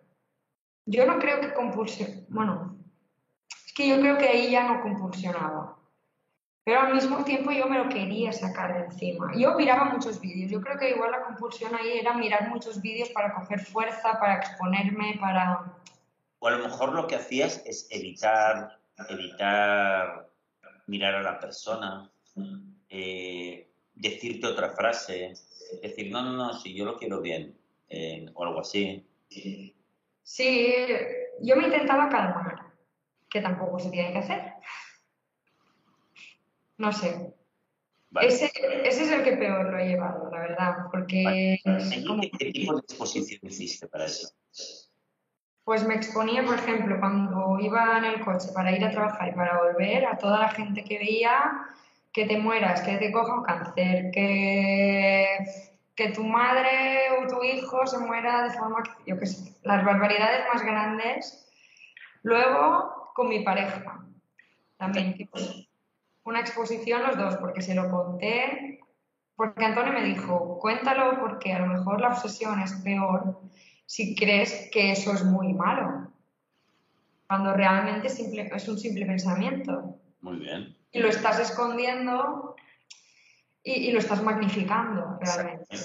Yo 0.87 1.07
no 1.07 1.19
creo 1.19 1.41
que 1.41 1.53
compulsion... 1.53 2.27
Bueno, 2.29 2.77
es 3.67 3.73
que 3.73 3.89
yo 3.89 4.01
creo 4.01 4.19
que 4.19 4.29
ahí 4.29 4.51
ya 4.51 4.67
no 4.69 4.81
compulsionaba. 4.81 5.77
Pero 6.65 6.81
al 6.81 6.95
mismo 6.95 7.25
tiempo 7.25 7.51
yo 7.51 7.67
me 7.67 7.79
lo 7.79 7.89
quería 7.89 8.33
sacar 8.33 8.75
de 8.75 8.85
encima. 8.85 9.33
Yo 9.37 9.55
miraba 9.55 9.87
muchos 9.87 10.21
vídeos. 10.21 10.51
Yo 10.51 10.61
creo 10.61 10.79
que 10.79 10.91
igual 10.91 11.11
la 11.11 11.25
compulsión 11.25 11.75
ahí 11.75 11.99
era 11.99 12.13
mirar 12.15 12.49
muchos 12.51 12.83
vídeos 12.83 13.09
para 13.11 13.35
coger 13.35 13.61
fuerza, 13.61 14.19
para 14.21 14.37
exponerme, 14.37 15.19
para... 15.21 15.75
O 16.39 16.49
a 16.49 16.51
lo 16.53 16.59
mejor 16.59 16.93
lo 16.93 17.07
que 17.07 17.17
hacías 17.17 17.63
es 17.65 17.89
evitar, 17.91 18.79
evitar 19.09 20.29
mirar 20.87 21.15
a 21.17 21.23
la 21.23 21.41
persona, 21.41 22.11
eh, 22.89 23.71
decirte 23.95 24.47
otra 24.47 24.71
frase, 24.71 25.35
decir, 25.83 26.11
no, 26.11 26.23
no, 26.23 26.33
no, 26.33 26.53
si 26.55 26.75
yo 26.75 26.85
lo 26.85 26.97
quiero 26.97 27.21
bien, 27.21 27.58
eh, 27.89 28.27
o 28.35 28.45
algo 28.45 28.61
así. 28.61 29.07
Sí, 30.23 30.75
yo 31.41 31.57
me 31.57 31.65
intentaba 31.65 32.09
calmar, 32.09 32.73
que 33.31 33.41
tampoco 33.41 33.79
se 33.79 33.91
tiene 33.91 34.13
que 34.13 34.19
hacer. 34.19 34.53
No 36.77 36.93
sé. 36.93 37.35
Vale. 38.11 38.29
Ese, 38.29 38.51
ese 38.85 39.03
es 39.05 39.11
el 39.11 39.23
que 39.23 39.37
peor 39.37 39.71
lo 39.71 39.79
he 39.79 39.89
llevado, 39.89 40.31
la 40.31 40.39
verdad, 40.41 40.77
porque 40.91 41.59
es 41.63 41.97
¿Y 41.97 42.05
como- 42.07 42.23
¿Qué, 42.23 42.31
qué 42.39 42.53
tipo 42.53 42.73
de 42.75 42.81
exposición 42.81 43.41
hiciste 43.43 43.87
para 43.89 44.07
eso? 44.07 44.29
pues 45.65 45.87
me 45.87 45.95
exponía, 45.97 46.43
por 46.47 46.55
ejemplo, 46.55 46.97
cuando 46.99 47.59
iba 47.61 47.99
en 47.99 48.05
el 48.07 48.21
coche 48.25 48.49
para 48.55 48.75
ir 48.75 48.83
a 48.87 48.91
trabajar 48.91 49.29
y 49.29 49.33
para 49.33 49.59
volver, 49.63 50.07
a 50.07 50.17
toda 50.17 50.39
la 50.41 50.49
gente 50.49 50.83
que 50.83 50.99
veía 50.99 51.67
que 52.11 52.25
te 52.25 52.39
mueras, 52.39 52.81
que 52.81 52.97
te 52.97 53.13
coja 53.13 53.35
un 53.35 53.45
cáncer, 53.45 54.11
que, 54.11 55.27
que 55.99 56.11
tu 56.11 56.23
madre 56.23 57.11
o 57.19 57.27
tu 57.27 57.43
hijo 57.43 57.85
se 57.85 57.99
muera 57.99 58.45
de 58.45 58.51
forma, 58.57 58.85
que- 58.85 59.11
yo 59.11 59.19
qué 59.19 59.27
sé, 59.27 59.53
las 59.65 59.85
barbaridades 59.85 60.45
más 60.55 60.63
grandes. 60.63 61.51
Luego, 62.23 63.11
con 63.17 63.29
mi 63.29 63.41
pareja, 63.43 63.83
también, 64.77 65.17
una 66.23 66.39
exposición 66.39 67.03
los 67.03 67.17
dos, 67.19 67.35
porque 67.39 67.63
se 67.63 67.75
lo 67.75 67.91
conté, 67.91 68.79
porque 69.35 69.65
Antonio 69.65 69.93
me 69.93 70.05
dijo, 70.05 70.61
cuéntalo 70.61 71.19
porque 71.19 71.53
a 71.53 71.59
lo 71.59 71.67
mejor 71.67 72.01
la 72.01 72.11
obsesión 72.11 72.61
es 72.61 72.75
peor 72.85 73.41
si 73.85 74.15
crees 74.15 74.69
que 74.71 74.93
eso 74.93 75.13
es 75.13 75.25
muy 75.25 75.53
malo, 75.53 76.13
cuando 77.27 77.55
realmente 77.55 78.09
simple- 78.09 78.49
es 78.55 78.69
un 78.69 78.79
simple 78.79 79.05
pensamiento 79.05 79.97
Muy 80.21 80.37
bien. 80.37 80.77
y 80.93 81.01
lo 81.01 81.09
estás 81.09 81.41
escondiendo 81.41 82.55
y, 83.69 83.89
y 83.89 83.91
lo 83.93 83.99
estás 83.99 84.23
magnificando 84.23 85.19
realmente. 85.21 85.77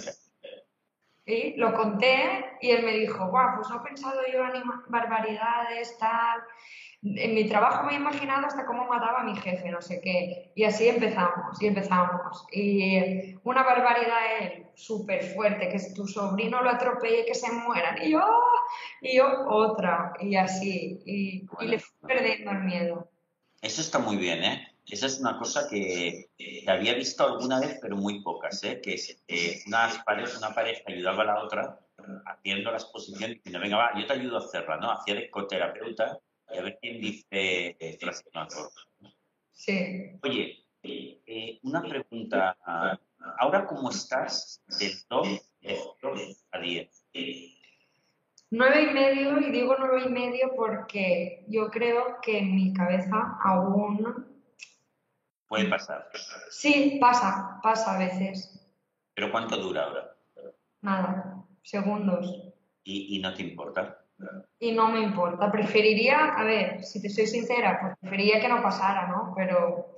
Y 1.26 1.56
lo 1.56 1.74
conté 1.74 2.46
y 2.62 2.72
él 2.72 2.84
me 2.84 2.94
dijo, 2.94 3.30
guau, 3.30 3.56
pues 3.56 3.70
no 3.70 3.78
he 3.78 3.88
pensado 3.88 4.22
yo 4.32 4.44
en 4.46 4.64
barbaridades, 4.90 5.98
tal. 5.98 6.42
En 7.02 7.34
mi 7.34 7.46
trabajo 7.48 7.86
me 7.86 7.94
he 7.94 7.96
imaginado 7.98 8.46
hasta 8.48 8.66
cómo 8.66 8.86
mataba 8.88 9.22
a 9.22 9.24
mi 9.24 9.36
jefe, 9.36 9.70
no 9.70 9.82
sé 9.82 10.00
qué. 10.02 10.52
Y 10.56 10.64
así 10.64 10.88
empezamos, 10.88 11.62
y 11.62 11.68
empezamos. 11.68 12.46
Y 12.52 13.36
una 13.44 13.64
barbaridad 13.64 14.18
él, 14.42 14.68
súper 14.76 15.24
fuerte, 15.34 15.70
que 15.70 15.80
tu 15.94 16.08
sobrino 16.08 16.62
lo 16.62 16.70
atropelle 16.70 17.22
y 17.22 17.26
que 17.26 17.36
se 17.36 17.52
mueran. 17.52 18.02
Y 18.02 18.12
yo, 18.12 18.20
"Ah", 18.20 18.60
y 19.02 19.18
yo 19.18 19.28
otra, 19.48 20.14
y 20.22 20.36
así. 20.36 21.00
Y, 21.06 21.46
y 21.60 21.68
le 21.68 21.80
fui 21.80 22.08
perdiendo 22.08 22.52
el 22.52 22.60
miedo. 22.64 23.10
Eso 23.62 23.82
está 23.82 24.00
muy 24.00 24.18
bien, 24.18 24.44
¿eh? 24.44 24.73
Esa 24.90 25.06
es 25.08 25.20
una 25.20 25.38
cosa 25.38 25.68
que, 25.70 26.30
había 26.68 26.94
visto 26.94 27.24
alguna 27.26 27.60
vez, 27.60 27.80
pero 27.82 27.96
muy 27.96 28.22
pocas, 28.22 28.64
¿eh? 28.64 28.82
Que 28.82 28.96
eh, 29.28 29.62
unas 29.68 30.04
pare- 30.04 30.26
una 30.38 30.54
pareja 30.54 30.82
ayudaba 30.88 31.24
a 31.24 31.26
la 31.26 31.44
otra 31.44 31.80
haciendo 32.26 32.70
la 32.72 32.78
exposición 32.78 33.32
diciendo, 33.32 33.60
venga, 33.60 33.78
va, 33.78 33.92
yo 34.00 34.06
te 34.06 34.14
ayudo 34.14 34.38
a 34.38 34.40
hacerla, 34.40 34.78
¿no? 34.78 34.92
Hacía 34.92 35.16
de 35.16 35.30
coterapeuta 35.30 36.20
y 36.54 36.58
a 36.58 36.62
ver 36.62 36.78
quién 36.82 37.00
dice 37.00 37.78
eh, 37.80 37.98
frases 38.00 38.28
más 38.34 38.54
cortas. 38.54 38.86
Sí. 39.54 40.12
Oye, 40.24 40.66
eh, 40.84 41.60
una 41.64 41.82
pregunta. 41.82 42.58
ah, 42.66 43.00
Ahora, 43.40 43.66
¿cómo 43.66 43.90
estás 43.90 44.62
del 44.80 44.92
top 45.08 45.26
de 45.62 45.80
0 46.02 46.14
a 46.52 46.60
10? 46.60 47.06
Nueve 48.52 48.84
y 48.84 48.94
medio, 48.94 49.40
y 49.40 49.52
digo 49.52 49.76
nueve 49.80 50.04
y 50.06 50.10
medio 50.10 50.52
porque 50.56 51.46
yo 51.48 51.72
creo 51.72 52.18
que 52.22 52.40
en 52.40 52.54
mi 52.54 52.74
cabeza 52.74 53.38
aún 53.42 54.33
Puede 55.54 55.70
pasar. 55.70 56.10
sí 56.50 56.98
pasa, 57.00 57.60
pasa 57.62 57.96
a 57.96 58.00
veces. 58.00 58.60
Pero 59.14 59.32
¿cuánto 59.32 59.56
dura 59.58 59.84
ahora? 59.84 60.16
Nada, 60.82 61.46
segundos. 61.62 62.54
¿Y, 62.84 63.16
y 63.16 63.20
no 63.22 63.36
te 63.36 63.44
importa? 63.44 64.00
Y 64.58 64.72
no 64.72 64.90
me 64.90 65.02
importa. 65.02 65.52
Preferiría, 65.52 66.34
a 66.34 66.44
ver, 66.44 66.84
si 66.84 67.00
te 67.00 67.08
soy 67.08 67.28
sincera, 67.28 67.80
pues 67.80 67.98
preferiría 68.00 68.40
que 68.42 68.50
no 68.50 68.64
pasara, 68.64 69.08
¿no? 69.10 69.32
Pero, 69.36 69.94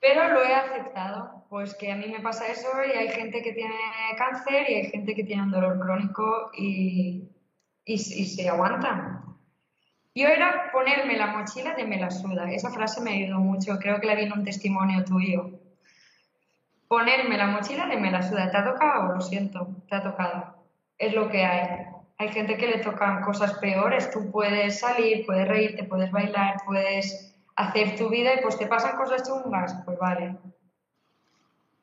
pero 0.00 0.28
lo 0.28 0.44
he 0.44 0.54
aceptado. 0.54 1.44
Pues 1.48 1.74
que 1.74 1.90
a 1.90 1.96
mí 1.96 2.06
me 2.06 2.20
pasa 2.20 2.46
eso 2.46 2.68
y 2.86 2.96
hay 2.96 3.08
gente 3.08 3.42
que 3.42 3.54
tiene 3.54 3.74
cáncer 4.18 4.70
y 4.70 4.74
hay 4.74 4.84
gente 4.90 5.16
que 5.16 5.24
tiene 5.24 5.42
un 5.42 5.50
dolor 5.50 5.80
crónico 5.80 6.52
y, 6.56 7.28
y, 7.84 7.94
y 7.94 7.98
se 7.98 8.48
aguantan. 8.48 9.17
Yo 10.18 10.26
era 10.26 10.72
ponerme 10.72 11.16
la 11.16 11.28
mochila 11.28 11.74
de 11.74 11.84
me 11.84 11.96
la 11.96 12.10
suda. 12.10 12.50
Esa 12.50 12.70
frase 12.70 13.00
me 13.00 13.12
ayudó 13.12 13.38
mucho. 13.38 13.78
Creo 13.78 14.00
que 14.00 14.08
la 14.08 14.16
vi 14.16 14.24
en 14.24 14.32
un 14.32 14.42
testimonio 14.42 15.04
tuyo. 15.04 15.60
Ponerme 16.88 17.38
la 17.38 17.46
mochila 17.46 17.86
de 17.86 17.98
me 17.98 18.10
la. 18.10 18.28
¿Te 18.28 18.56
ha 18.56 18.64
tocado? 18.64 19.12
Lo 19.12 19.20
siento, 19.20 19.68
te 19.88 19.94
ha 19.94 20.02
tocado. 20.02 20.56
Es 20.98 21.14
lo 21.14 21.28
que 21.28 21.44
hay. 21.44 21.86
Hay 22.16 22.30
gente 22.30 22.56
que 22.56 22.66
le 22.66 22.78
tocan 22.78 23.22
cosas 23.22 23.58
peores. 23.58 24.10
Tú 24.10 24.28
puedes 24.32 24.80
salir, 24.80 25.24
puedes 25.24 25.46
reírte, 25.46 25.84
puedes 25.84 26.10
bailar, 26.10 26.56
puedes 26.66 27.32
hacer 27.54 27.94
tu 27.94 28.08
vida 28.08 28.34
y 28.34 28.42
pues 28.42 28.58
te 28.58 28.66
pasan 28.66 28.96
cosas 28.96 29.22
chungas. 29.22 29.72
Pues 29.84 30.00
vale. 30.00 30.34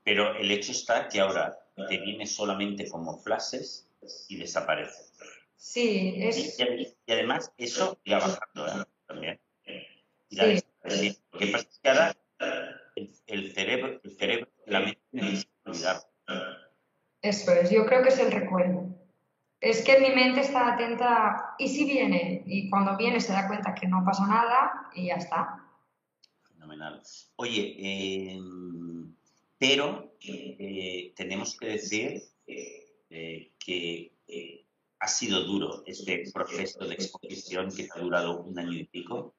Pero 0.03 0.35
el 0.35 0.51
hecho 0.51 0.73
está 0.73 1.07
que 1.07 1.21
ahora 1.21 1.57
te 1.87 1.99
viene 1.99 2.25
solamente 2.25 2.89
como 2.89 3.17
flashes 3.17 3.87
y 4.27 4.35
desaparece. 4.35 5.14
Sí, 5.55 6.15
es... 6.17 6.59
y- 6.59 6.95
y 7.05 7.11
además 7.11 7.51
eso 7.57 7.99
irá 8.03 8.19
bajando 8.19 8.67
¿eh? 8.67 8.85
también. 9.07 9.39
Sí. 10.29 11.17
Lo 11.31 11.39
que 11.39 11.47
pasa 11.47 11.67
es 11.69 11.79
que 11.81 11.89
ahora 11.89 12.17
el, 12.95 13.11
el 13.27 13.53
cerebro, 13.53 14.01
el 14.03 14.11
cerebro, 14.17 14.47
la 14.67 14.79
mente 14.81 15.01
necesita 15.11 15.51
olvidar. 15.65 15.97
Eso 17.21 17.51
es, 17.53 17.71
yo 17.71 17.85
creo 17.85 18.03
que 18.03 18.09
es 18.09 18.19
el 18.19 18.31
recuerdo. 18.31 18.87
Es 19.61 19.83
que 19.83 19.99
mi 19.99 20.09
mente 20.09 20.41
está 20.41 20.73
atenta 20.75 21.55
y 21.57 21.67
si 21.69 21.85
viene, 21.85 22.43
y 22.45 22.69
cuando 22.69 22.95
viene 22.97 23.19
se 23.19 23.33
da 23.33 23.47
cuenta 23.47 23.73
que 23.73 23.87
no 23.87 24.03
pasa 24.05 24.27
nada 24.27 24.89
y 24.93 25.07
ya 25.07 25.15
está. 25.15 25.65
Fenomenal. 26.43 27.01
Oye, 27.37 27.75
eh, 27.79 28.39
pero 29.57 30.15
eh, 30.21 31.13
tenemos 31.15 31.57
que 31.57 31.67
decir 31.67 32.21
eh, 32.45 33.51
que 33.57 34.11
eh, 34.27 34.64
ha 34.99 35.07
sido 35.07 35.43
duro 35.43 35.83
este 35.85 36.23
proceso 36.33 36.79
de 36.85 36.93
exposición 36.95 37.71
que 37.75 37.87
ha 37.93 37.99
durado 37.99 38.41
un 38.43 38.57
año 38.57 38.73
y 38.73 38.85
pico. 38.85 39.35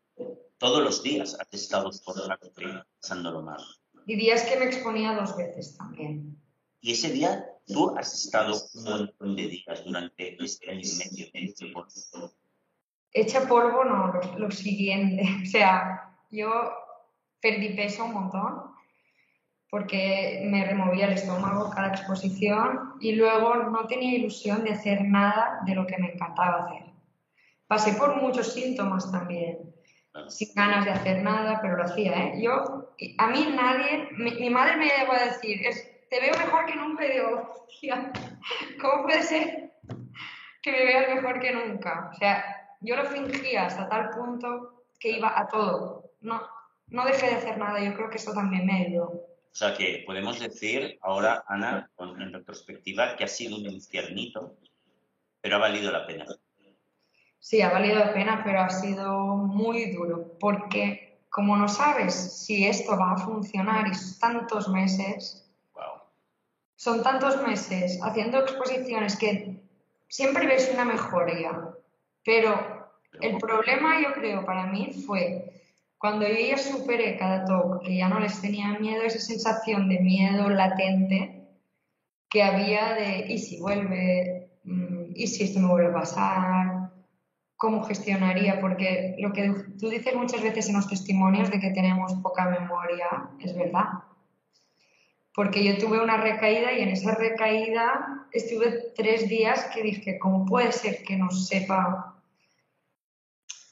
Todos 0.59 0.83
los 0.83 1.03
días 1.03 1.37
has 1.39 1.53
estado 1.53 1.91
por 2.05 2.27
la 2.27 2.39
pasándolo 3.01 3.43
mal. 3.43 3.63
Y 4.07 4.17
días 4.17 4.43
que 4.45 4.57
me 4.57 4.67
exponía 4.67 5.15
dos 5.15 5.37
veces 5.37 5.77
también. 5.77 6.41
Y 6.81 6.93
ese 6.93 7.11
día 7.11 7.45
tú 7.67 7.97
has 7.97 8.15
estado 8.15 8.55
un 8.75 8.85
montón 8.85 9.37
de 9.37 9.49
días 9.49 9.85
durante 9.85 10.43
este 10.43 10.71
año 10.71 10.83
y 10.83 10.99
medio 10.99 11.27
este 11.33 11.67
pueblo. 11.73 12.33
Hecha 13.13 13.49
polvo, 13.49 13.85
no, 13.85 14.13
lo, 14.13 14.39
lo 14.39 14.51
siguiente. 14.51 15.23
O 15.43 15.47
sea, 15.47 16.17
yo 16.31 16.49
perdí 17.41 17.71
peso 17.75 18.05
un 18.05 18.15
montón. 18.15 18.76
Porque 19.71 20.43
me 20.45 20.65
removía 20.65 21.07
el 21.07 21.15
estómago 21.15 21.71
cada 21.71 21.89
exposición 21.89 22.95
y 23.01 23.13
luego 23.13 23.57
no 23.57 23.87
tenía 23.87 24.15
ilusión 24.15 24.63
de 24.65 24.73
hacer 24.73 25.03
nada 25.03 25.61
de 25.67 25.75
lo 25.75 25.87
que 25.87 25.99
me 25.99 26.13
encantaba 26.13 26.65
hacer. 26.65 26.87
Pasé 27.67 27.95
por 27.95 28.21
muchos 28.23 28.53
síntomas 28.53 29.11
también, 29.11 29.59
sin 30.29 30.55
ganas 30.55 30.85
de 30.85 30.93
hacer 30.93 31.23
nada, 31.23 31.59
pero 31.61 31.77
lo 31.77 31.85
hacía. 31.85 32.13
¿eh? 32.13 32.41
Yo, 32.41 32.95
a 33.19 33.27
mí 33.29 33.55
nadie, 33.55 34.09
mi, 34.13 34.51
madre 34.51 34.77
me 34.77 34.87
llegó 34.87 35.13
a 35.13 35.25
decir, 35.25 35.61
te 36.09 36.21
veo 36.21 36.33
mejor 36.39 36.67
que 36.67 36.77
nunca 36.77 37.05
y 37.05 37.13
digo, 37.13 37.67
¿cómo 38.81 39.03
puede 39.03 39.23
ser 39.23 39.73
que 40.63 40.73
me 40.73 40.85
veas 40.85 41.15
mejor 41.15 41.41
que 41.41 41.53
nunca? 41.53 42.11
O 42.13 42.17
sea, 42.17 42.45
yo 42.81 42.95
lo 42.95 43.05
fingía 43.07 43.67
hasta 43.67 43.89
tal 43.89 44.11
punto 44.11 44.85
que 45.01 45.11
iba 45.19 45.39
a 45.39 45.49
todo. 45.49 46.13
No, 46.21 46.41
no 46.89 47.05
dejé 47.05 47.27
de 47.27 47.35
hacer 47.35 47.59
nada, 47.59 47.81
yo 47.81 47.95
creo 47.95 48.11
que 48.11 48.17
eso 48.19 48.33
también 48.33 48.65
me 48.65 48.87
ayudó. 48.87 49.36
O 49.57 49.59
sea 49.59 49.73
que 49.73 50.03
podemos 50.05 50.39
decir 50.39 50.99
ahora, 51.01 51.43
Ana, 51.49 51.91
en 51.99 52.31
retrospectiva, 52.31 53.17
que 53.17 53.25
ha 53.25 53.27
sido 53.27 53.57
un 53.57 53.65
infiernito, 53.65 54.55
pero 55.41 55.57
ha 55.57 55.61
valido 55.61 55.91
la 55.91 56.07
pena. 56.07 56.27
Sí, 57.39 57.63
ha 57.63 57.71
valido 57.71 57.99
la 57.99 58.13
pena, 58.13 58.43
pero 58.45 58.61
ha 58.61 58.69
sido 58.69 59.17
muy 59.37 59.93
duro, 59.93 60.37
porque 60.39 61.23
como 61.31 61.57
no 61.57 61.69
sabes 61.69 62.13
si 62.15 62.67
esto 62.67 62.99
va 62.99 63.13
a 63.13 63.17
funcionar 63.17 63.89
y 63.89 63.95
son 63.95 64.19
tantos 64.19 64.69
meses, 64.69 65.51
son 66.75 67.03
tantos 67.03 67.41
meses 67.41 67.99
haciendo 68.03 68.41
exposiciones 68.41 69.17
que 69.17 69.59
siempre 70.07 70.47
ves 70.47 70.71
una 70.75 70.85
mejoría, 70.85 71.71
pero 72.23 72.91
el 73.23 73.39
problema 73.39 74.03
yo 74.03 74.13
creo 74.13 74.45
para 74.45 74.67
mí 74.67 74.93
fue 75.07 75.56
cuando 75.99 76.27
yo 76.29 76.35
ya 76.35 76.59
superé 76.59 77.17
cada 77.17 77.45
toque, 77.45 77.87
que 77.87 77.97
ya 77.97 78.09
no 78.09 78.21
les 78.21 78.41
tenía 78.41 78.79
miedo, 78.79 79.03
esa 79.03 79.19
sensación 79.19 79.89
de 79.89 80.01
miedo 80.01 80.49
latente 80.51 81.49
que 82.29 82.43
había 82.43 82.95
de, 82.95 83.33
¿y 83.33 83.39
si 83.39 83.61
vuelve? 83.61 84.51
Mm, 84.65 85.13
¿Y 85.15 85.27
si 85.27 85.45
esto 85.45 85.61
me 85.61 85.69
vuelve 85.69 85.89
a 85.89 85.95
pasar? 85.95 86.91
¿Cómo 87.57 87.85
gestionaría? 87.85 88.61
Porque 88.61 89.17
lo 89.19 89.33
que 89.33 89.49
tú 89.79 89.89
dices 89.89 90.15
muchas 90.15 90.43
veces 90.43 90.69
en 90.69 90.77
los 90.77 90.89
testimonios 90.89 91.51
de 91.51 91.61
que 91.61 91.71
tenemos 91.71 92.13
poca 92.23 92.51
memoria, 92.51 93.31
es 93.43 93.57
verdad. 93.57 93.85
Porque 95.35 95.65
yo 95.65 95.79
tuve 95.79 96.03
una 96.03 96.19
recaída 96.19 96.73
y 96.73 96.83
en 96.83 96.91
esa 96.91 97.15
recaída 97.15 98.27
estuve 98.33 98.93
tres 98.95 99.29
días 99.29 99.67
que 99.75 99.83
dije, 99.83 100.19
¿cómo 100.19 100.45
puede 100.45 100.73
ser 100.73 101.03
que 101.05 101.17
no 101.17 101.31
sepa 101.31 102.16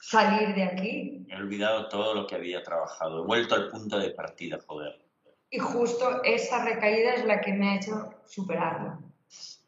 salir 0.09 0.53
de 0.53 0.63
aquí. 0.63 1.25
He 1.27 1.35
olvidado 1.35 1.89
todo 1.89 2.13
lo 2.13 2.27
que 2.27 2.35
había 2.35 2.61
trabajado, 2.61 3.23
he 3.23 3.25
vuelto 3.25 3.55
al 3.55 3.69
punto 3.69 3.97
de 3.97 4.11
partida, 4.11 4.59
joder. 4.67 5.01
Y 5.49 5.57
justo 5.57 6.23
esa 6.23 6.63
recaída 6.63 7.13
es 7.13 7.25
la 7.25 7.41
que 7.41 7.53
me 7.53 7.69
ha 7.69 7.75
hecho 7.77 8.13
superarlo. 8.25 8.99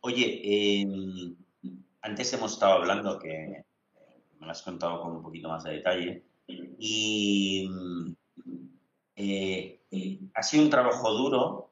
Oye, 0.02 0.42
em, 0.44 1.36
antes 2.02 2.34
hemos 2.34 2.54
estado 2.54 2.74
hablando 2.74 3.18
que 3.18 3.64
me 4.40 4.46
lo 4.46 4.52
has 4.52 4.62
contado 4.62 5.02
con 5.02 5.18
un 5.18 5.24
poquito 5.24 5.50
más 5.50 5.64
de 5.64 5.72
detalle 5.74 6.24
y 6.48 7.70
eh, 9.16 9.80
ha 10.36 10.44
sido 10.44 10.64
un 10.64 10.70
trabajo 10.70 11.12
duro, 11.14 11.72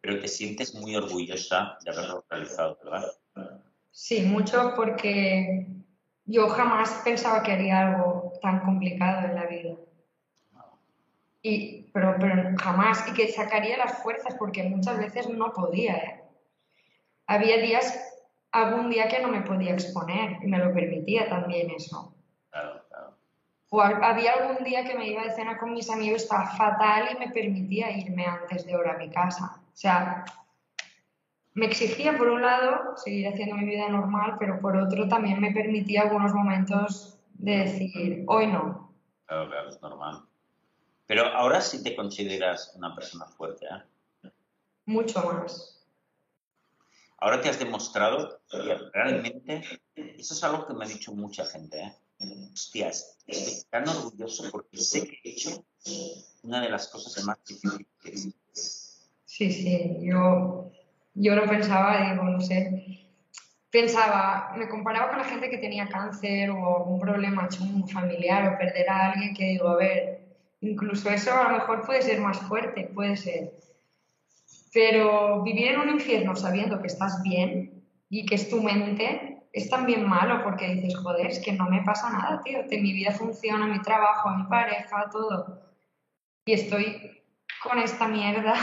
pero 0.00 0.18
te 0.18 0.28
sientes 0.28 0.74
muy 0.74 0.96
orgullosa 0.96 1.76
de 1.84 1.90
haberlo 1.90 2.24
realizado, 2.30 2.78
¿verdad? 2.82 3.04
Sí, 3.90 4.22
mucho 4.22 4.72
porque 4.74 5.79
yo 6.30 6.48
jamás 6.48 7.00
pensaba 7.04 7.42
que 7.42 7.52
haría 7.52 7.80
algo 7.80 8.32
tan 8.40 8.60
complicado 8.60 9.26
en 9.26 9.34
la 9.34 9.46
vida. 9.46 9.74
Y, 11.42 11.90
pero, 11.92 12.16
pero 12.20 12.56
jamás, 12.58 13.08
y 13.08 13.14
que 13.14 13.28
sacaría 13.28 13.78
las 13.78 14.02
fuerzas, 14.02 14.36
porque 14.38 14.62
muchas 14.64 14.98
veces 14.98 15.28
no 15.28 15.52
podía. 15.52 15.96
¿eh? 15.96 16.24
Había 17.26 17.56
días, 17.58 17.98
algún 18.52 18.90
día 18.90 19.08
que 19.08 19.20
no 19.20 19.28
me 19.28 19.40
podía 19.40 19.72
exponer, 19.72 20.36
y 20.42 20.46
me 20.46 20.58
lo 20.58 20.72
permitía 20.72 21.28
también 21.28 21.70
eso. 21.70 22.14
Claro, 22.50 22.84
claro. 22.88 23.16
O 23.70 23.80
había 23.80 24.32
algún 24.32 24.64
día 24.64 24.84
que 24.84 24.96
me 24.96 25.08
iba 25.08 25.24
de 25.24 25.32
cena 25.32 25.58
con 25.58 25.72
mis 25.72 25.90
amigos, 25.90 26.22
estaba 26.22 26.46
fatal 26.46 27.08
y 27.12 27.18
me 27.18 27.32
permitía 27.32 27.90
irme 27.90 28.26
antes 28.26 28.66
de 28.66 28.76
hora 28.76 28.94
a 28.94 28.98
mi 28.98 29.10
casa. 29.10 29.60
O 29.64 29.76
sea, 29.76 30.24
me 31.54 31.66
exigía, 31.66 32.16
por 32.16 32.28
un 32.28 32.42
lado, 32.42 32.96
seguir 32.96 33.28
haciendo 33.28 33.56
mi 33.56 33.64
vida 33.64 33.88
normal, 33.88 34.36
pero 34.38 34.60
por 34.60 34.76
otro 34.76 35.08
también 35.08 35.40
me 35.40 35.52
permitía 35.52 36.02
algunos 36.02 36.32
momentos 36.32 37.18
de 37.34 37.58
decir, 37.58 38.24
hoy 38.28 38.46
no. 38.46 38.94
Claro, 39.26 39.48
claro, 39.48 39.68
es 39.68 39.82
normal. 39.82 40.24
Pero 41.06 41.24
ahora 41.26 41.60
sí 41.60 41.82
te 41.82 41.96
consideras 41.96 42.72
una 42.76 42.94
persona 42.94 43.26
fuerte, 43.26 43.66
¿eh? 43.66 44.30
Mucho 44.86 45.24
más. 45.24 45.84
Ahora 47.18 47.40
te 47.40 47.48
has 47.48 47.58
demostrado 47.58 48.40
que 48.48 48.76
realmente, 48.92 49.62
eso 49.94 50.34
es 50.34 50.44
algo 50.44 50.66
que 50.66 50.74
me 50.74 50.84
ha 50.84 50.88
dicho 50.88 51.12
mucha 51.12 51.44
gente, 51.44 51.80
¿eh? 51.80 51.92
Hostias, 52.52 53.18
estoy 53.26 53.70
tan 53.70 53.88
orgulloso 53.88 54.50
porque 54.50 54.76
sé 54.76 55.06
que 55.08 55.18
he 55.24 55.30
hecho 55.32 55.64
una 56.42 56.60
de 56.60 56.68
las 56.68 56.88
cosas 56.88 57.24
más 57.24 57.38
difíciles 57.46 57.86
que 58.02 58.08
existe. 58.10 58.38
Sí, 59.24 59.52
sí, 59.52 59.96
yo 60.00 60.70
yo 61.14 61.34
lo 61.34 61.46
pensaba, 61.46 62.10
digo, 62.10 62.24
no 62.24 62.40
sé, 62.40 63.08
pensaba, 63.70 64.52
me 64.56 64.68
comparaba 64.68 65.10
con 65.10 65.18
la 65.18 65.24
gente 65.24 65.50
que 65.50 65.58
tenía 65.58 65.88
cáncer 65.88 66.50
o 66.50 66.78
algún 66.78 67.00
problema 67.00 67.48
familiar 67.92 68.48
o 68.48 68.58
perder 68.58 68.88
a 68.88 69.12
alguien 69.12 69.34
que 69.34 69.44
digo, 69.44 69.68
a 69.68 69.76
ver, 69.76 70.20
incluso 70.60 71.10
eso 71.10 71.32
a 71.32 71.44
lo 71.44 71.58
mejor 71.58 71.86
puede 71.86 72.02
ser 72.02 72.20
más 72.20 72.38
fuerte, 72.40 72.90
puede 72.94 73.16
ser. 73.16 73.52
Pero 74.72 75.42
vivir 75.42 75.72
en 75.72 75.80
un 75.80 75.90
infierno 75.90 76.36
sabiendo 76.36 76.80
que 76.80 76.86
estás 76.86 77.22
bien 77.22 77.84
y 78.08 78.26
que 78.26 78.36
es 78.36 78.48
tu 78.48 78.62
mente 78.62 79.38
es 79.52 79.68
también 79.68 80.08
malo 80.08 80.44
porque 80.44 80.74
dices, 80.74 80.96
joder, 80.96 81.26
es 81.26 81.40
que 81.40 81.52
no 81.52 81.68
me 81.68 81.82
pasa 81.82 82.10
nada, 82.10 82.40
tío, 82.42 82.60
que 82.68 82.80
mi 82.80 82.92
vida 82.92 83.10
funciona, 83.10 83.66
mi 83.66 83.82
trabajo, 83.82 84.30
mi 84.30 84.44
pareja, 84.44 85.08
todo. 85.10 85.62
Y 86.44 86.52
estoy 86.52 87.22
con 87.62 87.78
esta 87.78 88.06
mierda 88.06 88.54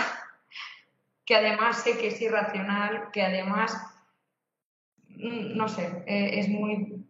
que 1.27 1.35
además 1.35 1.83
sé 1.83 1.97
que 1.97 2.07
es 2.07 2.21
irracional, 2.21 3.11
que 3.11 3.21
además, 3.21 3.75
mm, 5.09 5.57
no 5.57 5.67
sé, 5.67 6.03
eh, 6.07 6.39
es 6.39 6.47
muy 6.47 7.05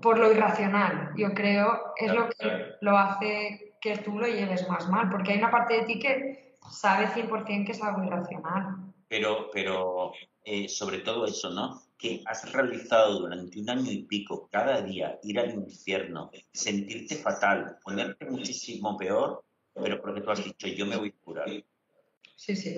por 0.00 0.18
lo 0.18 0.32
irracional, 0.32 1.12
yo 1.16 1.32
creo, 1.34 1.92
es 1.96 2.12
lo 2.12 2.28
que 2.28 2.76
lo 2.80 2.96
hace 2.96 3.76
que 3.80 3.98
tú 3.98 4.18
lo 4.18 4.26
lleves 4.26 4.68
más 4.68 4.88
mal, 4.88 5.08
porque 5.10 5.32
hay 5.32 5.38
una 5.38 5.50
parte 5.50 5.74
de 5.74 5.82
ti 5.82 5.98
que 5.98 6.54
sabe 6.70 7.08
100% 7.08 7.66
que 7.66 7.72
es 7.72 7.82
algo 7.82 8.04
irracional. 8.04 8.92
Pero, 9.08 9.50
pero 9.52 10.12
eh, 10.44 10.68
sobre 10.68 10.98
todo 10.98 11.26
eso, 11.26 11.50
¿no? 11.50 11.82
Que 11.96 12.22
has 12.26 12.50
realizado 12.52 13.20
durante 13.20 13.60
un 13.60 13.70
año 13.70 13.90
y 13.90 14.02
pico, 14.04 14.48
cada 14.50 14.82
día, 14.82 15.18
ir 15.22 15.38
al 15.38 15.54
infierno, 15.54 16.30
sentirte 16.52 17.16
fatal, 17.16 17.78
ponerte 17.82 18.26
muchísimo 18.26 18.96
peor, 18.96 19.44
pero 19.74 20.00
porque 20.00 20.20
tú 20.20 20.30
has 20.30 20.44
dicho, 20.44 20.66
yo 20.66 20.86
me 20.86 20.96
voy 20.96 21.08
a 21.08 21.24
curar. 21.24 21.48
Sí, 22.38 22.54
sí. 22.54 22.72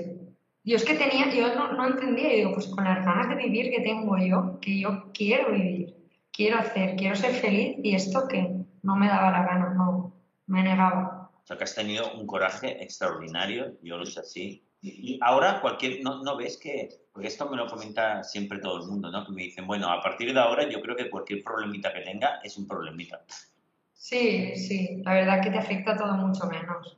Yo 0.64 0.76
es 0.76 0.84
que 0.84 0.94
tenía, 0.94 1.32
yo 1.34 1.54
no, 1.54 1.72
no 1.72 1.86
entendía, 1.86 2.32
y 2.32 2.36
digo, 2.38 2.54
pues 2.54 2.66
con 2.68 2.82
las 2.82 3.04
ganas 3.04 3.28
de 3.28 3.36
vivir 3.36 3.70
que 3.70 3.82
tengo 3.82 4.16
yo, 4.16 4.58
que 4.58 4.80
yo 4.80 5.12
quiero 5.12 5.52
vivir, 5.52 5.94
quiero 6.32 6.58
hacer, 6.58 6.96
quiero 6.96 7.14
ser 7.14 7.32
feliz, 7.32 7.76
y 7.82 7.94
esto 7.94 8.26
que 8.26 8.50
no 8.82 8.96
me 8.96 9.06
daba 9.06 9.30
la 9.30 9.44
gana, 9.44 9.74
no, 9.74 10.14
me 10.46 10.62
negaba. 10.62 11.30
O 11.42 11.46
sea, 11.46 11.58
que 11.58 11.64
has 11.64 11.74
tenido 11.74 12.10
un 12.14 12.26
coraje 12.26 12.82
extraordinario, 12.82 13.76
yo 13.82 13.98
lo 13.98 14.06
sé 14.06 14.20
así. 14.20 14.64
Y 14.80 15.18
ahora 15.20 15.60
cualquier, 15.60 16.02
no, 16.02 16.22
no 16.22 16.36
ves 16.38 16.56
que, 16.56 16.88
porque 17.12 17.28
esto 17.28 17.46
me 17.50 17.58
lo 17.58 17.66
comenta 17.66 18.24
siempre 18.24 18.60
todo 18.60 18.82
el 18.82 18.88
mundo, 18.88 19.10
¿no? 19.10 19.26
Que 19.26 19.32
me 19.32 19.42
dicen, 19.42 19.66
bueno, 19.66 19.90
a 19.90 20.02
partir 20.02 20.32
de 20.32 20.40
ahora 20.40 20.66
yo 20.70 20.80
creo 20.80 20.96
que 20.96 21.10
cualquier 21.10 21.44
problemita 21.44 21.92
que 21.92 22.00
tenga 22.00 22.40
es 22.42 22.56
un 22.56 22.66
problemita. 22.66 23.20
Sí, 23.92 24.56
sí, 24.56 25.02
la 25.04 25.12
verdad 25.12 25.42
que 25.42 25.50
te 25.50 25.58
afecta 25.58 25.98
todo 25.98 26.14
mucho 26.14 26.46
menos 26.46 26.96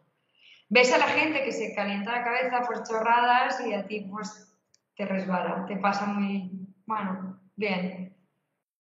ves 0.72 0.90
a 0.90 0.96
la 0.96 1.08
gente 1.08 1.44
que 1.44 1.52
se 1.52 1.74
calienta 1.74 2.12
la 2.12 2.24
cabeza 2.24 2.62
por 2.66 2.82
chorradas 2.82 3.60
y 3.66 3.74
a 3.74 3.86
ti 3.86 4.00
pues 4.10 4.56
te 4.96 5.04
resbala, 5.04 5.66
te 5.66 5.76
pasa 5.76 6.06
muy, 6.06 6.50
bueno, 6.86 7.38
bien. 7.56 8.16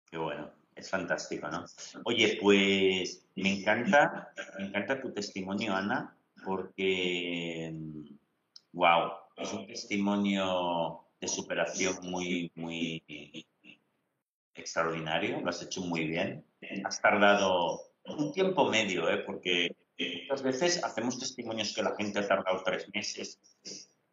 Qué 0.10 0.18
bueno, 0.18 0.50
es 0.74 0.90
fantástico, 0.90 1.50
¿no? 1.50 1.66
Oye, 2.06 2.38
pues 2.42 3.28
me 3.36 3.58
encanta, 3.58 4.32
me 4.58 4.68
encanta 4.68 5.02
tu 5.02 5.12
testimonio, 5.14 5.76
Ana, 5.76 6.16
porque, 6.46 7.74
wow, 8.72 9.12
es 9.36 9.52
un 9.52 9.68
testimonio 9.68 11.02
de 11.20 11.28
superación 11.28 11.96
muy, 12.04 12.54
muy 12.56 13.04
extraordinario, 14.56 15.42
lo 15.42 15.50
has 15.50 15.62
hecho 15.62 15.82
muy 15.82 16.08
bien. 16.08 16.46
Has 16.86 17.02
tardado 17.02 17.82
un 18.06 18.32
tiempo 18.32 18.70
medio, 18.70 19.10
¿eh? 19.10 19.18
porque 19.26 19.76
Muchas 20.22 20.44
veces 20.44 20.84
hacemos 20.84 21.20
testimonios 21.20 21.74
que 21.74 21.84
la 21.84 21.96
gente 21.96 22.20
ha 22.20 22.28
tardado 22.28 22.62
tres 22.64 22.90
meses, 22.94 23.40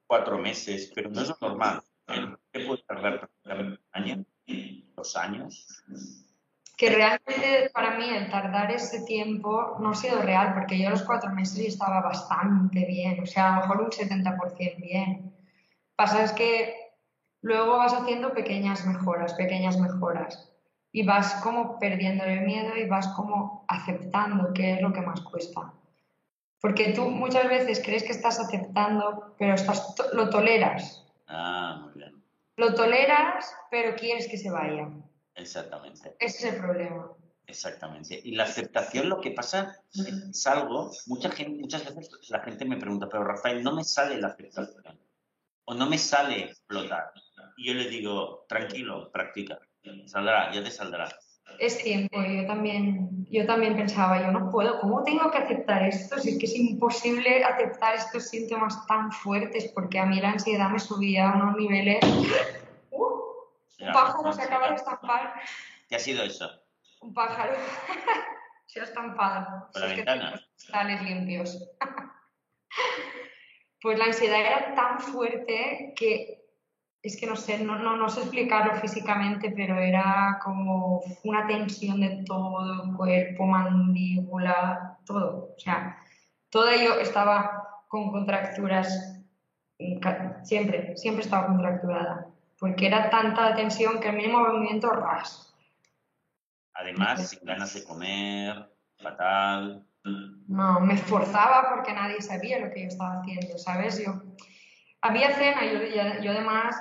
cuatro 0.07 0.39
meses, 0.39 0.91
pero 0.95 1.11
no 1.11 1.23
es 1.23 1.33
normal. 1.41 1.83
¿Qué 2.53 2.61
puede 2.67 2.83
tardar 2.83 3.31
un 3.45 3.79
año? 3.93 4.25
¿Dos 4.97 5.17
años? 5.17 5.67
que 6.79 6.91
realmente 6.91 7.71
para 7.75 7.99
mí 7.99 8.09
el 8.09 8.31
tardar 8.31 8.71
ese 8.71 9.03
tiempo 9.03 9.77
no 9.81 9.91
ha 9.91 9.95
sido 9.97 10.23
real, 10.23 10.55
porque 10.55 10.79
yo 10.79 10.87
a 10.87 10.93
los 10.93 11.03
cuatro 11.03 11.29
meses 11.33 11.59
estaba 11.59 12.01
bastante 12.01 12.85
bien, 12.87 13.21
o 13.21 13.27
sea, 13.27 13.49
a 13.49 13.55
lo 13.57 13.63
mejor 13.63 13.81
un 13.83 13.91
70% 13.91 14.77
bien. 14.81 15.35
Pasa 15.97 16.23
es 16.23 16.31
que 16.33 16.73
luego 17.43 17.79
vas 17.79 17.93
haciendo 17.93 18.33
pequeñas 18.33 18.87
mejoras, 18.87 19.35
pequeñas 19.35 19.77
mejoras, 19.77 20.53
y 20.93 21.05
vas 21.05 21.35
como 21.43 21.81
perdiendo 21.81 22.23
el 22.23 22.43
miedo 22.43 22.77
y 22.77 22.87
vas 22.87 23.09
como 23.09 23.65
aceptando 23.67 24.53
qué 24.55 24.75
es 24.75 24.81
lo 24.81 24.93
que 24.93 25.01
más 25.01 25.21
cuesta. 25.23 25.75
Porque 26.61 26.93
tú 26.93 27.09
muchas 27.09 27.49
veces 27.49 27.81
crees 27.85 28.03
que 28.03 28.13
estás 28.13 28.41
aceptando, 28.41 29.35
pero 29.39 29.55
estás 29.55 29.95
lo 30.13 30.29
toleras. 30.29 31.05
Ah, 31.27 31.81
muy 31.83 31.93
bien. 31.95 32.23
Lo 32.57 32.75
toleras, 32.75 33.55
pero 33.71 33.95
quieres 33.95 34.29
que 34.29 34.37
se 34.37 34.51
vaya. 34.51 34.89
Exactamente. 35.35 36.17
Ese 36.19 36.49
es 36.49 36.55
el 36.55 36.61
problema. 36.61 37.13
Exactamente. 37.47 38.21
Y 38.23 38.35
la 38.35 38.45
aceptación 38.45 39.09
lo 39.09 39.21
que 39.21 39.31
pasa 39.31 39.81
es 39.95 40.47
algo, 40.47 40.91
mucha 41.07 41.31
gente, 41.31 41.61
muchas 41.61 41.95
veces 41.95 42.29
la 42.29 42.41
gente 42.41 42.65
me 42.67 42.77
pregunta, 42.77 43.09
pero 43.09 43.25
Rafael, 43.25 43.63
no 43.63 43.75
me 43.75 43.85
sale 43.85 44.21
la 44.21 44.29
aceptación 44.29 44.99
o 45.65 45.75
no 45.75 45.89
me 45.89 45.97
sale 45.97 46.45
explotar. 46.45 47.13
Y 47.57 47.69
yo 47.69 47.75
le 47.75 47.89
digo, 47.89 48.45
tranquilo, 48.49 49.11
practica, 49.11 49.59
saldrá, 50.07 50.53
ya 50.53 50.63
te 50.63 50.71
saldrá. 50.71 51.09
Es 51.59 51.83
tiempo, 51.83 52.23
yo 52.23 52.47
también, 52.47 53.27
yo 53.31 53.45
también 53.47 53.77
pensaba, 53.77 54.23
yo 54.23 54.31
no 54.31 54.51
puedo, 54.51 54.79
¿cómo 54.81 55.03
tengo 55.03 55.31
que 55.31 55.39
aceptar 55.39 55.83
esto? 55.83 56.19
Si 56.19 56.31
es 56.31 56.39
que 56.39 56.47
es 56.47 56.57
imposible 56.57 57.45
aceptar 57.45 57.97
estos 57.97 58.29
síntomas 58.29 58.87
tan 58.87 59.11
fuertes, 59.11 59.73
porque 59.75 59.99
a 59.99 60.07
mí 60.07 60.21
la 60.21 60.31
ansiedad 60.31 60.71
me 60.71 60.79
subía 60.79 61.31
a 61.31 61.35
unos 61.35 61.57
niveles 61.57 61.99
un 63.81 63.93
pájaro 63.93 64.33
se 64.33 64.43
acaba 64.43 64.71
de 64.71 64.75
estampar. 64.75 65.35
¿Qué 65.89 65.97
ha 65.97 65.99
sido 65.99 66.25
eso? 66.25 66.51
Un 67.01 67.15
pájaro 67.15 67.55
se 68.67 68.81
ha 68.81 68.85
estampado. 68.85 69.69
Por 69.73 69.83
la 69.83 69.89
ventana. 69.89 70.41
Cristales 70.57 71.03
limpios. 71.03 71.71
pues 73.81 73.99
la 73.99 74.07
ansiedad 74.07 74.41
era 74.41 74.75
tan 74.75 75.01
fuerte 75.01 75.95
que 75.97 76.38
es 77.03 77.19
que 77.19 77.27
no 77.27 77.37
sé, 77.37 77.59
no, 77.59 77.79
no, 77.79 77.97
no 77.97 78.09
sé 78.09 78.21
explicarlo 78.21 78.75
físicamente, 78.81 79.53
pero 79.55 79.79
era 79.79 80.39
como 80.43 81.01
una 81.25 81.47
tensión 81.47 82.01
de 82.01 82.25
todo 82.25 82.85
el 82.85 82.95
cuerpo, 82.95 83.47
mandíbula, 83.47 84.99
todo. 85.05 85.55
O 85.57 85.59
sea, 85.59 85.99
todo 86.51 86.69
ello 86.69 86.99
estaba 87.01 87.83
con 87.89 88.11
contracturas, 88.11 89.23
siempre, 90.43 90.97
siempre 90.97 91.23
estaba 91.23 91.47
contracturada 91.47 92.29
porque 92.59 92.87
era 92.87 93.09
tanta 93.11 93.55
tensión 93.55 94.01
que 94.01 94.09
el 94.09 94.17
mínimo 94.17 94.41
movimiento 94.41 94.91
ras. 94.91 95.55
Además, 96.75 97.31
sin 97.31 97.41
ganas 97.45 97.75
de 97.75 97.85
comer, 97.85 98.71
fatal. 98.99 99.85
No, 100.47 100.81
me 100.81 100.95
esforzaba 100.95 101.75
porque 101.75 101.93
nadie 101.93 102.21
sabía 102.21 102.59
lo 102.61 102.71
que 102.73 102.83
yo 102.83 102.89
estaba 102.89 103.21
haciendo, 103.21 103.59
¿sabes? 103.59 104.03
Yo 104.05 104.23
había 105.01 105.35
cena, 105.35 105.61
yo, 105.65 106.23
yo 106.23 106.31
además 106.31 106.77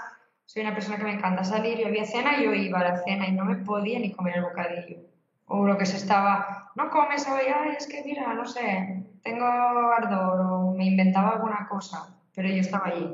soy 0.46 0.62
una 0.64 0.74
persona 0.74 0.98
que 0.98 1.04
me 1.04 1.14
encanta 1.14 1.44
salir, 1.44 1.78
yo 1.78 1.88
había 1.88 2.06
cena 2.06 2.40
y 2.40 2.46
yo 2.46 2.54
iba 2.54 2.80
a 2.80 2.92
la 2.92 3.04
cena 3.04 3.28
y 3.28 3.34
no 3.34 3.46
me 3.46 3.58
podía 3.58 4.00
ni 4.00 4.14
comer 4.14 4.38
el 4.38 4.44
bocadillo. 4.44 5.02
O 5.46 5.66
lo 5.66 5.78
que 5.78 5.86
se 5.86 5.98
estaba, 5.98 6.72
no 6.76 6.90
comes 6.90 7.28
hoy, 7.28 7.44
es 7.78 7.88
que 7.88 8.04
mira, 8.04 8.34
no 8.34 8.46
sé, 8.46 9.06
tengo 9.24 9.46
ardor 9.46 10.40
o 10.40 10.74
me 10.74 10.86
inventaba 10.86 11.32
alguna 11.32 11.68
cosa, 11.70 12.18
pero 12.34 12.50
yo 12.50 12.62
estaba 12.62 12.88
allí, 12.88 13.14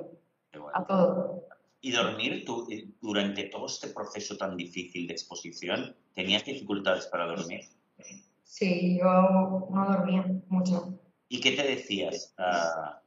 a 0.73 0.83
todo. 0.85 1.47
¿Y 1.81 1.91
dormir 1.91 2.45
tú, 2.45 2.67
durante 3.01 3.43
todo 3.45 3.65
este 3.65 3.89
proceso 3.89 4.37
tan 4.37 4.55
difícil 4.55 5.07
de 5.07 5.13
exposición, 5.13 5.95
tenías 6.13 6.45
dificultades 6.45 7.07
para 7.07 7.25
dormir? 7.25 7.61
Sí, 8.43 8.97
yo 8.99 9.67
no 9.69 9.85
dormía 9.85 10.25
mucho. 10.47 10.99
¿Y 11.27 11.41
qué 11.41 11.51
te 11.51 11.63
decías? 11.63 12.33
Ah, 12.37 13.01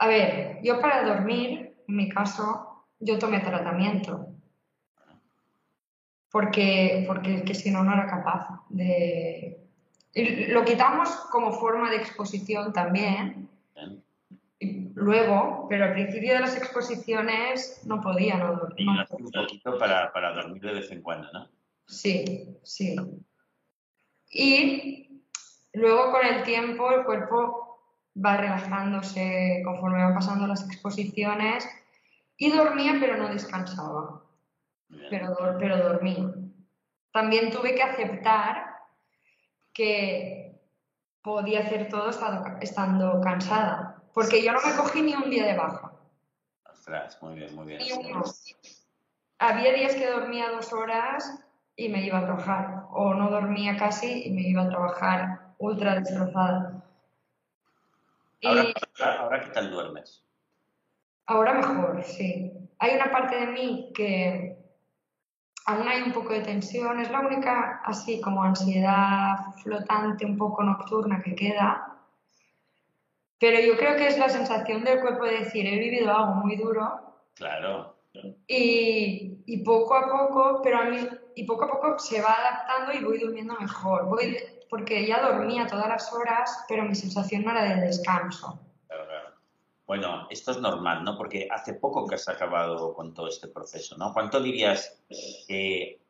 A 0.00 0.06
ver, 0.06 0.60
yo 0.62 0.80
para 0.80 1.02
dormir, 1.02 1.74
en 1.88 1.96
mi 1.96 2.08
caso, 2.08 2.84
yo 3.00 3.18
tomé 3.18 3.40
tratamiento. 3.40 4.28
Porque, 6.30 7.04
porque 7.06 7.42
que 7.42 7.54
si 7.54 7.70
no, 7.70 7.82
no 7.82 7.94
era 7.94 8.06
capaz 8.06 8.62
de... 8.68 9.58
lo 10.48 10.64
quitamos 10.64 11.08
como 11.32 11.52
forma 11.52 11.90
de 11.90 11.96
exposición 11.96 12.72
también. 12.72 13.48
Luego, 14.94 15.66
pero 15.68 15.84
al 15.84 15.92
principio 15.92 16.34
de 16.34 16.40
las 16.40 16.56
exposiciones 16.56 17.82
no 17.84 18.00
podía 18.00 18.36
no 18.36 18.56
dormir. 18.56 18.88
un 19.10 19.30
poquito 19.30 19.78
para, 19.78 20.12
para, 20.12 20.32
dormir 20.32 20.62
de 20.62 20.72
vez 20.72 20.90
en 20.90 21.02
cuando, 21.02 21.32
¿no? 21.32 21.48
Sí, 21.86 22.56
sí. 22.64 22.96
Y 24.30 25.22
luego 25.72 26.10
con 26.10 26.26
el 26.26 26.42
tiempo 26.42 26.90
el 26.90 27.04
cuerpo 27.04 27.67
va 28.24 28.36
relajándose 28.36 29.62
conforme 29.64 30.02
van 30.02 30.14
pasando 30.14 30.46
las 30.46 30.64
exposiciones 30.66 31.68
y 32.36 32.50
dormía 32.50 32.96
pero 33.00 33.16
no 33.16 33.28
descansaba. 33.28 34.22
Pero, 35.10 35.36
pero 35.58 35.76
dormía. 35.76 36.32
También 37.12 37.50
tuve 37.50 37.74
que 37.74 37.82
aceptar 37.82 38.76
que 39.72 40.60
podía 41.22 41.60
hacer 41.60 41.88
todo 41.88 42.10
estando 42.60 43.20
cansada 43.20 43.98
porque 44.18 44.42
yo 44.42 44.52
no 44.52 44.58
me 44.66 44.74
cogí 44.76 45.00
ni 45.00 45.14
un 45.14 45.30
día 45.30 45.46
de 45.46 45.56
baja. 45.56 45.92
Ostras, 46.68 47.22
muy 47.22 47.36
bien, 47.36 47.54
muy 47.54 47.66
bien. 47.66 47.80
Había 49.38 49.72
días 49.72 49.94
que 49.94 50.10
dormía 50.10 50.50
dos 50.50 50.72
horas 50.72 51.38
y 51.76 51.88
me 51.88 52.04
iba 52.04 52.18
a 52.18 52.24
trabajar, 52.24 52.86
o 52.90 53.14
no 53.14 53.30
dormía 53.30 53.76
casi 53.76 54.24
y 54.24 54.30
me 54.32 54.42
iba 54.42 54.62
a 54.62 54.68
trabajar 54.68 55.54
ultra 55.58 56.00
destrozada. 56.00 56.77
Ahora, 58.44 59.40
¿qué 59.40 59.50
tal 59.50 59.70
duermes? 59.70 60.24
Ahora 61.26 61.54
mejor, 61.54 62.02
sí. 62.04 62.52
Hay 62.78 62.94
una 62.94 63.10
parte 63.10 63.36
de 63.36 63.46
mí 63.48 63.92
que 63.94 64.56
aún 65.66 65.88
hay 65.88 66.02
un 66.02 66.12
poco 66.12 66.32
de 66.32 66.40
tensión, 66.40 67.00
es 67.00 67.10
la 67.10 67.20
única 67.20 67.82
así 67.84 68.20
como 68.20 68.42
ansiedad 68.42 69.36
flotante, 69.62 70.24
un 70.24 70.38
poco 70.38 70.62
nocturna 70.62 71.20
que 71.22 71.34
queda, 71.34 71.98
pero 73.38 73.60
yo 73.60 73.76
creo 73.76 73.96
que 73.96 74.08
es 74.08 74.18
la 74.18 74.28
sensación 74.28 74.84
del 74.84 75.00
cuerpo 75.00 75.24
de 75.24 75.40
decir, 75.40 75.66
he 75.66 75.78
vivido 75.78 76.14
algo 76.14 76.34
muy 76.34 76.56
duro. 76.56 77.00
Claro. 77.34 77.94
Y, 78.48 79.42
y 79.46 79.62
poco 79.62 79.94
a 79.94 80.08
poco, 80.08 80.60
pero 80.62 80.78
a 80.78 80.84
mí, 80.86 80.98
y 81.36 81.44
poco 81.44 81.64
a 81.64 81.70
poco 81.70 81.98
se 81.98 82.20
va 82.20 82.34
adaptando 82.34 82.92
y 82.92 83.04
voy 83.04 83.18
durmiendo 83.20 83.54
mejor. 83.60 84.06
Voy, 84.06 84.36
porque 84.68 85.06
ya 85.06 85.22
dormía 85.22 85.66
todas 85.66 85.88
las 85.88 86.12
horas, 86.12 86.64
pero 86.68 86.84
mi 86.84 86.94
sensación 86.94 87.44
no 87.44 87.50
era 87.50 87.64
de 87.64 87.86
descanso. 87.86 88.60
Claro, 88.86 89.06
claro. 89.06 89.28
Bueno, 89.86 90.26
esto 90.30 90.50
es 90.50 90.58
normal, 90.58 91.04
¿no? 91.04 91.16
Porque 91.16 91.48
hace 91.50 91.74
poco 91.74 92.06
que 92.06 92.16
has 92.16 92.28
acabado 92.28 92.92
con 92.94 93.14
todo 93.14 93.28
este 93.28 93.48
proceso, 93.48 93.96
¿no? 93.96 94.12
¿Cuánto 94.12 94.40
dirías 94.40 95.00
que 95.46 96.00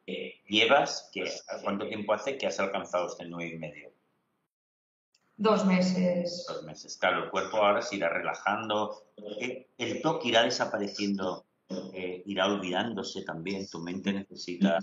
llevas, 0.48 1.10
que, 1.12 1.30
cuánto 1.62 1.86
tiempo 1.86 2.12
hace 2.12 2.36
que 2.38 2.46
has 2.46 2.58
alcanzado 2.58 3.06
este 3.06 3.26
nueve 3.26 3.54
y 3.54 3.58
medio? 3.58 3.92
Dos 5.36 5.64
meses. 5.64 6.44
Dos 6.48 6.64
meses. 6.64 6.96
Claro, 6.96 7.24
el 7.24 7.30
cuerpo 7.30 7.58
ahora 7.58 7.80
se 7.80 7.96
irá 7.96 8.08
relajando, 8.08 9.04
eh, 9.40 9.68
el 9.78 10.02
toque 10.02 10.28
irá 10.28 10.42
desapareciendo, 10.42 11.46
eh, 11.92 12.24
irá 12.26 12.46
olvidándose 12.46 13.22
también, 13.22 13.68
tu 13.68 13.78
mente 13.78 14.12
necesita 14.12 14.80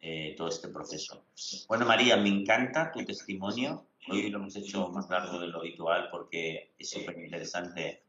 eh, 0.00 0.34
todo 0.36 0.48
este 0.48 0.68
proceso. 0.68 1.24
Bueno, 1.68 1.86
María, 1.86 2.16
me 2.16 2.28
encanta 2.28 2.92
tu 2.92 3.04
testimonio. 3.04 3.86
Hoy 4.08 4.30
lo 4.30 4.38
hemos 4.38 4.56
hecho 4.56 4.88
más 4.88 5.08
largo 5.10 5.38
de 5.38 5.48
lo 5.48 5.58
habitual 5.58 6.08
porque 6.10 6.72
es 6.78 6.90
súper 6.90 7.18
interesante 7.18 8.02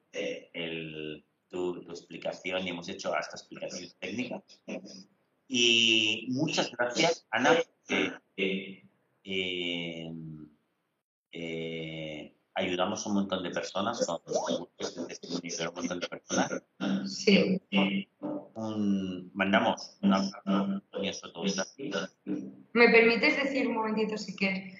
tu, 1.49 1.81
tu, 1.83 1.91
explicación 1.91 2.65
y 2.65 2.69
hemos 2.69 2.87
hecho 2.89 3.13
hasta 3.13 3.37
explicaciones 3.37 3.95
técnicas. 3.99 4.43
Y 5.47 6.27
muchas 6.29 6.71
gracias, 6.71 7.25
Ana. 7.31 7.57
Eh, 11.31 12.33
ayudamos 12.53 13.05
a 13.05 13.09
un 13.09 13.15
montón 13.15 13.43
de 13.43 13.51
personas 13.51 13.99
de 13.99 14.05
un 15.67 15.75
montón 15.75 15.99
de 15.99 16.07
personas. 16.07 16.63
Sí. 17.05 17.61
Mandamos 19.33 19.97
una 20.01 20.21
¿Me 22.73 22.89
permites 22.89 23.43
decir 23.43 23.67
un 23.67 23.75
momentito 23.75 24.17
si 24.17 24.35
quieres? 24.35 24.75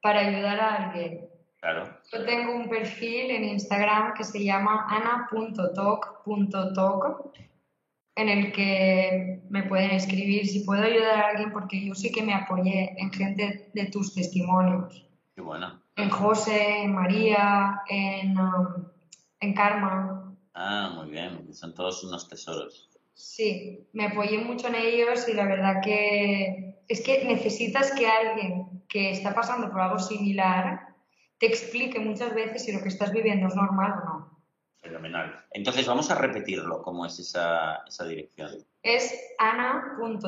Para 0.00 0.20
ayudar 0.20 0.60
a 0.60 0.74
alguien. 0.74 1.28
Claro. 1.60 1.96
Yo 2.12 2.24
tengo 2.24 2.54
un 2.54 2.68
perfil 2.68 3.30
en 3.30 3.44
Instagram 3.44 4.14
que 4.14 4.24
se 4.24 4.42
llama 4.42 4.86
ana.talk.talk 4.88 6.14
en 8.14 8.28
el 8.28 8.52
que 8.52 9.40
me 9.48 9.62
pueden 9.62 9.92
escribir 9.92 10.46
si 10.46 10.60
puedo 10.64 10.82
ayudar 10.82 11.18
a 11.18 11.28
alguien 11.28 11.52
porque 11.52 11.84
yo 11.86 11.94
sí 11.94 12.12
que 12.12 12.22
me 12.22 12.34
apoyé 12.34 12.94
en 12.98 13.12
gente 13.12 13.70
de 13.72 13.86
tus 13.86 14.14
testimonios. 14.14 15.06
Qué 15.34 15.40
bueno 15.40 15.82
en 15.96 16.10
José, 16.10 16.82
en 16.82 16.94
María, 16.94 17.82
en, 17.88 18.38
um, 18.38 18.84
en 19.40 19.54
Karma. 19.54 20.34
Ah, 20.54 20.92
muy 20.94 21.10
bien, 21.10 21.52
son 21.54 21.74
todos 21.74 22.02
unos 22.04 22.28
tesoros. 22.28 22.90
Sí, 23.14 23.88
me 23.92 24.06
apoyé 24.06 24.38
mucho 24.38 24.68
en 24.68 24.74
ellos 24.74 25.28
y 25.28 25.34
la 25.34 25.46
verdad 25.46 25.80
que 25.82 26.82
es 26.88 27.00
que 27.02 27.24
necesitas 27.24 27.92
que 27.92 28.06
alguien 28.06 28.82
que 28.88 29.10
está 29.10 29.34
pasando 29.34 29.70
por 29.70 29.80
algo 29.80 29.98
similar 29.98 30.92
te 31.38 31.46
explique 31.46 31.98
muchas 31.98 32.34
veces 32.34 32.64
si 32.64 32.72
lo 32.72 32.80
que 32.82 32.88
estás 32.88 33.12
viviendo 33.12 33.48
es 33.48 33.56
normal 33.56 33.92
o 33.92 34.04
no. 34.04 34.38
Fenomenal. 34.80 35.44
Entonces 35.52 35.86
vamos 35.86 36.10
a 36.10 36.14
repetirlo, 36.16 36.82
¿cómo 36.82 37.06
es 37.06 37.18
esa, 37.18 37.82
esa 37.86 38.04
dirección? 38.04 38.50
Es 38.82 39.12
ana.toc.toc. 39.38 40.22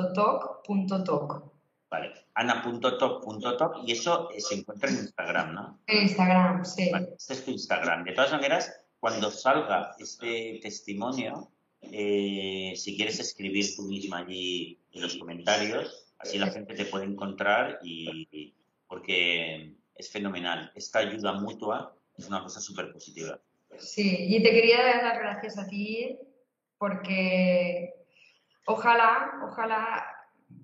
Vale, 1.91 2.13
ana.toc.toc 2.35 3.77
y 3.85 3.93
eso 3.93 4.29
se 4.39 4.55
encuentra 4.57 4.89
en 4.91 4.97
Instagram, 4.97 5.55
¿no? 5.55 5.79
En 5.87 6.03
Instagram, 6.03 6.65
sí. 6.65 6.91
Vale, 6.91 7.15
este 7.17 7.35
es 7.35 7.45
tu 7.45 7.51
Instagram. 7.53 8.05
De 8.05 8.13
todas 8.13 8.33
maneras, 8.33 8.85
cuando 8.99 9.31
salga 9.31 9.95
este 9.99 10.59
testimonio, 10.63 11.53
eh, 11.93 12.75
si 12.77 12.97
quieres 12.97 13.21
escribir 13.21 13.75
tú 13.77 13.83
misma 13.83 14.19
allí 14.19 14.79
en 14.93 15.03
los 15.03 15.17
comentarios, 15.17 16.15
así 16.19 16.39
la 16.39 16.51
gente 16.51 16.75
te 16.75 16.85
puede 16.87 17.05
encontrar 17.05 17.79
y 17.83 18.55
porque 18.87 19.75
es 19.95 20.11
fenomenal. 20.11 20.73
Esta 20.75 21.01
ayuda 21.01 21.33
mutua 21.33 21.97
es 22.17 22.29
una 22.29 22.43
cosa 22.43 22.61
súper 22.61 22.93
positiva. 22.93 23.41
Sí, 23.79 24.27
y 24.29 24.43
te 24.43 24.51
quería 24.51 24.83
dar 24.83 25.03
las 25.03 25.19
gracias 25.19 25.59
a 25.59 25.67
ti 25.67 26.19
porque 26.79 27.95
ojalá, 28.67 29.41
ojalá 29.45 30.05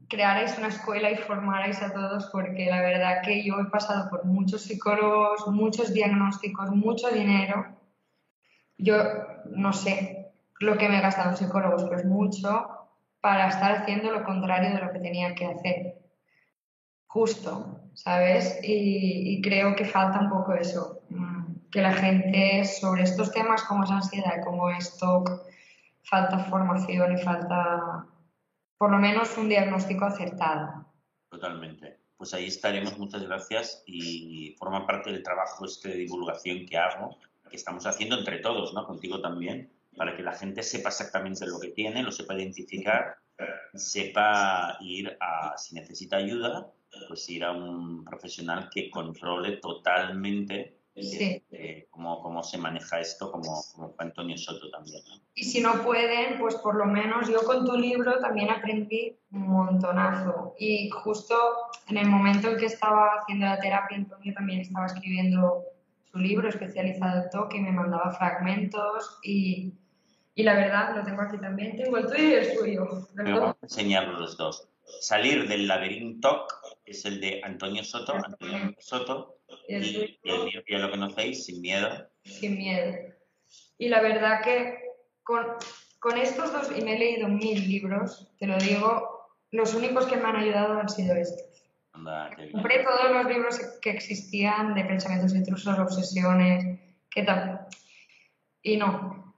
crearais 0.09 0.57
una 0.59 0.69
escuela 0.69 1.11
y 1.11 1.17
formarais 1.17 1.81
a 1.83 1.93
todos 1.93 2.27
porque 2.33 2.67
la 2.67 2.81
verdad 2.83 3.23
que 3.25 3.45
yo 3.45 3.61
he 3.61 3.71
pasado 3.71 4.11
por 4.11 4.25
muchos 4.25 4.63
psicólogos, 4.63 5.47
muchos 5.49 5.93
diagnósticos, 5.93 6.71
mucho 6.71 7.11
dinero. 7.11 7.77
Yo 8.77 8.95
no 9.47 9.73
sé 9.73 10.20
lo 10.61 10.77
que 10.77 10.89
me 10.89 10.99
he 10.99 11.01
gastado 11.01 11.31
en 11.31 11.37
psicólogos, 11.37 11.85
pero 11.85 11.97
es 11.97 12.05
mucho 12.05 12.67
para 13.21 13.49
estar 13.49 13.73
haciendo 13.73 14.13
lo 14.13 14.25
contrario 14.25 14.71
de 14.71 14.81
lo 14.81 14.93
que 14.93 15.01
tenía 15.01 15.35
que 15.35 15.47
hacer. 15.47 15.99
Justo, 17.07 17.81
¿sabes? 17.95 18.61
Y, 18.63 19.41
creo 19.43 19.75
que 19.75 19.85
falta 19.85 20.21
un 20.21 20.31
poco 20.31 20.55
eso, 20.55 21.01
mm, 21.09 21.71
que 21.73 21.83
la 21.83 21.93
gente 21.93 22.65
sobre 22.65 23.03
estos 23.03 23.33
temas 23.33 23.63
como 23.65 23.85
es 23.85 23.91
ansiedad, 23.91 24.45
como 24.45 24.71
esto, 24.71 25.25
falta 26.03 26.39
formación 26.45 27.19
y 27.19 27.23
falta 27.23 28.07
por 28.79 28.91
lo 28.91 28.99
menos 28.99 29.37
un 29.39 29.49
diagnóstico 29.49 30.05
acertado. 30.05 30.87
Totalmente. 31.31 31.99
Pues 32.17 32.35
ahí 32.35 32.47
estaremos, 32.47 32.99
muchas 32.99 33.23
gracias 33.23 33.83
y 33.87 34.55
forma 34.59 34.87
parte 34.87 35.11
del 35.11 35.23
trabajo 35.23 35.65
este 35.65 35.89
de 35.89 35.97
divulgación 35.97 36.67
que 36.67 36.77
hago, 36.77 37.17
que 37.49 37.57
estamos 37.57 37.87
haciendo 37.87 38.19
entre 38.19 38.39
todos, 38.39 38.75
¿no? 38.75 38.87
Contigo 38.87 39.21
también, 39.21 39.71
para 39.97 40.17
que 40.17 40.23
la 40.23 40.33
gente 40.33 40.63
sepa 40.63 40.89
exactamente 40.89 41.47
lo 41.47 41.59
que 41.59 41.69
tiene, 41.69 42.03
lo 42.03 42.13
sepa 42.13 42.35
identificar, 42.35 43.17
sepa 43.75 44.77
ir 44.81 45.17
a, 45.21 45.57
si 45.57 45.75
necesita 45.75 46.17
ayuda, 46.17 46.71
pues 47.09 47.29
ir 47.29 47.45
a 47.45 47.53
un 47.53 48.05
profesional 48.05 48.69
que 48.73 48.91
controle 48.91 49.59
totalmente 49.59 50.81
eh, 50.95 51.87
cómo, 51.91 52.43
se 52.43 52.59
maneja 52.59 53.01
esto, 53.01 53.31
como, 53.31 53.63
como 53.73 53.95
Antonio 53.99 54.37
Soto 54.37 54.71
también. 54.71 55.03
Y 55.35 55.45
si 55.45 55.61
no 55.61 55.83
pueden, 55.83 56.39
pues 56.39 56.57
por 56.57 56.75
lo 56.75 56.85
menos 56.85 57.29
yo 57.29 57.43
con 57.43 57.65
tu 57.65 57.77
libro 57.77 58.19
también 58.19 58.51
aprendí 58.51 59.17
un 59.33 59.49
montonazo. 59.49 60.55
Y 60.59 60.91
justo 60.91 61.35
en 61.89 61.97
el 61.97 62.09
momento 62.09 62.51
en 62.51 62.59
que 62.59 62.67
estaba 62.67 63.21
haciendo 63.21 63.47
la 63.47 63.59
terapia, 63.59 63.97
Antonio 63.97 64.35
también 64.35 64.61
estaba 64.61 64.87
escribiendo 64.87 65.65
su 66.11 66.19
libro 66.19 66.49
especializado 66.49 67.23
en 67.23 67.31
toque 67.31 67.59
y 67.59 67.63
me 67.63 67.73
mandaba 67.73 68.13
fragmentos 68.13 69.21
y, 69.23 69.73
y 70.41 70.43
la 70.43 70.55
verdad, 70.55 70.97
lo 70.97 71.05
tengo 71.05 71.21
aquí 71.21 71.37
también, 71.37 71.77
tengo 71.77 71.99
el 71.99 72.07
tuyo 72.07 72.29
y 72.29 72.33
el 72.33 72.57
suyo. 72.57 73.09
Vamos 73.15 73.57
a 73.57 73.57
enseñarlo 73.61 74.19
los 74.19 74.39
dos. 74.39 74.67
Salir 75.01 75.47
del 75.47 75.69
laberinto 75.69 76.47
es 76.87 77.05
el 77.05 77.21
de 77.21 77.43
Antonio 77.45 77.85
Soto, 77.85 78.15
Antonio 78.15 78.75
Soto, 78.79 79.37
y 79.69 79.75
el, 79.75 80.19
mío 80.25 80.63
ya 80.67 80.79
lo 80.79 80.91
conocéis, 80.91 81.45
Sin 81.45 81.61
Miedo. 81.61 82.09
Sin 82.25 82.57
Miedo. 82.57 82.97
Y 83.77 83.89
la 83.89 84.01
verdad 84.01 84.43
que 84.43 84.79
con, 85.23 85.45
con 85.99 86.17
estos 86.17 86.53
dos, 86.55 86.71
y 86.75 86.83
me 86.83 86.97
he 86.97 86.99
leído 86.99 87.29
mil 87.29 87.69
libros, 87.69 88.33
te 88.39 88.47
lo 88.47 88.57
digo, 88.57 89.37
los 89.51 89.75
únicos 89.75 90.07
que 90.07 90.17
me 90.17 90.25
han 90.25 90.37
ayudado 90.37 90.81
han 90.81 90.89
sido 90.89 91.15
estos. 91.17 91.45
Compré 91.93 92.83
todos 92.83 93.11
los 93.13 93.27
libros 93.27 93.61
que 93.83 93.91
existían 93.91 94.73
de 94.75 94.85
pensamientos 94.85 95.35
intrusos, 95.35 95.79
obsesiones, 95.79 96.81
qué 97.11 97.25
tal. 97.25 97.67
Y 98.63 98.79
no. 98.79 99.35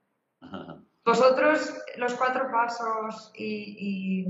Vosotros, 1.05 1.75
los 1.97 2.15
cuatro 2.15 2.51
pasos 2.51 3.33
y, 3.37 4.27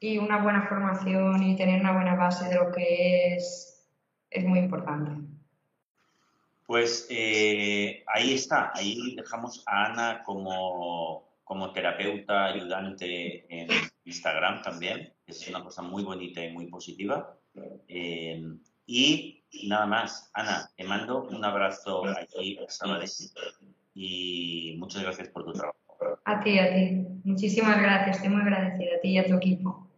y 0.00 0.18
una 0.18 0.42
buena 0.42 0.66
formación 0.68 1.42
y 1.42 1.56
tener 1.56 1.80
una 1.80 1.92
buena 1.92 2.14
base 2.16 2.48
de 2.48 2.56
lo 2.56 2.72
que 2.72 3.34
es, 3.34 3.88
es 4.30 4.44
muy 4.44 4.58
importante. 4.58 5.12
Pues 6.66 7.06
eh, 7.10 8.02
ahí 8.08 8.34
está, 8.34 8.72
ahí 8.74 9.14
dejamos 9.14 9.62
a 9.66 9.86
Ana 9.86 10.22
como, 10.24 11.28
como 11.44 11.72
terapeuta 11.72 12.46
ayudante 12.46 13.46
en 13.48 13.68
Instagram 14.04 14.62
también, 14.62 15.12
que 15.24 15.32
es 15.32 15.48
una 15.48 15.62
cosa 15.62 15.82
muy 15.82 16.02
bonita 16.02 16.44
y 16.44 16.52
muy 16.52 16.66
positiva. 16.66 17.36
Eh, 17.86 18.42
y 18.84 19.44
nada 19.64 19.86
más, 19.86 20.30
Ana, 20.34 20.68
te 20.76 20.82
mando 20.84 21.22
un 21.22 21.44
abrazo 21.44 22.04
aquí 22.04 22.58
a 22.58 22.98
y 23.96 24.76
muchas 24.78 25.02
gracias 25.02 25.28
por 25.30 25.44
tu 25.44 25.52
trabajo. 25.52 25.76
A 26.26 26.40
ti, 26.40 26.58
a 26.58 26.74
ti. 26.74 27.06
Muchísimas 27.24 27.80
gracias, 27.80 28.16
estoy 28.16 28.30
muy 28.30 28.42
agradecida 28.42 28.96
a 28.96 29.00
ti 29.00 29.08
y 29.08 29.18
a 29.18 29.26
tu 29.26 29.34
equipo. 29.34 29.88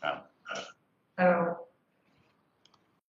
Chao. 0.00 0.24
Chao. 1.16 1.61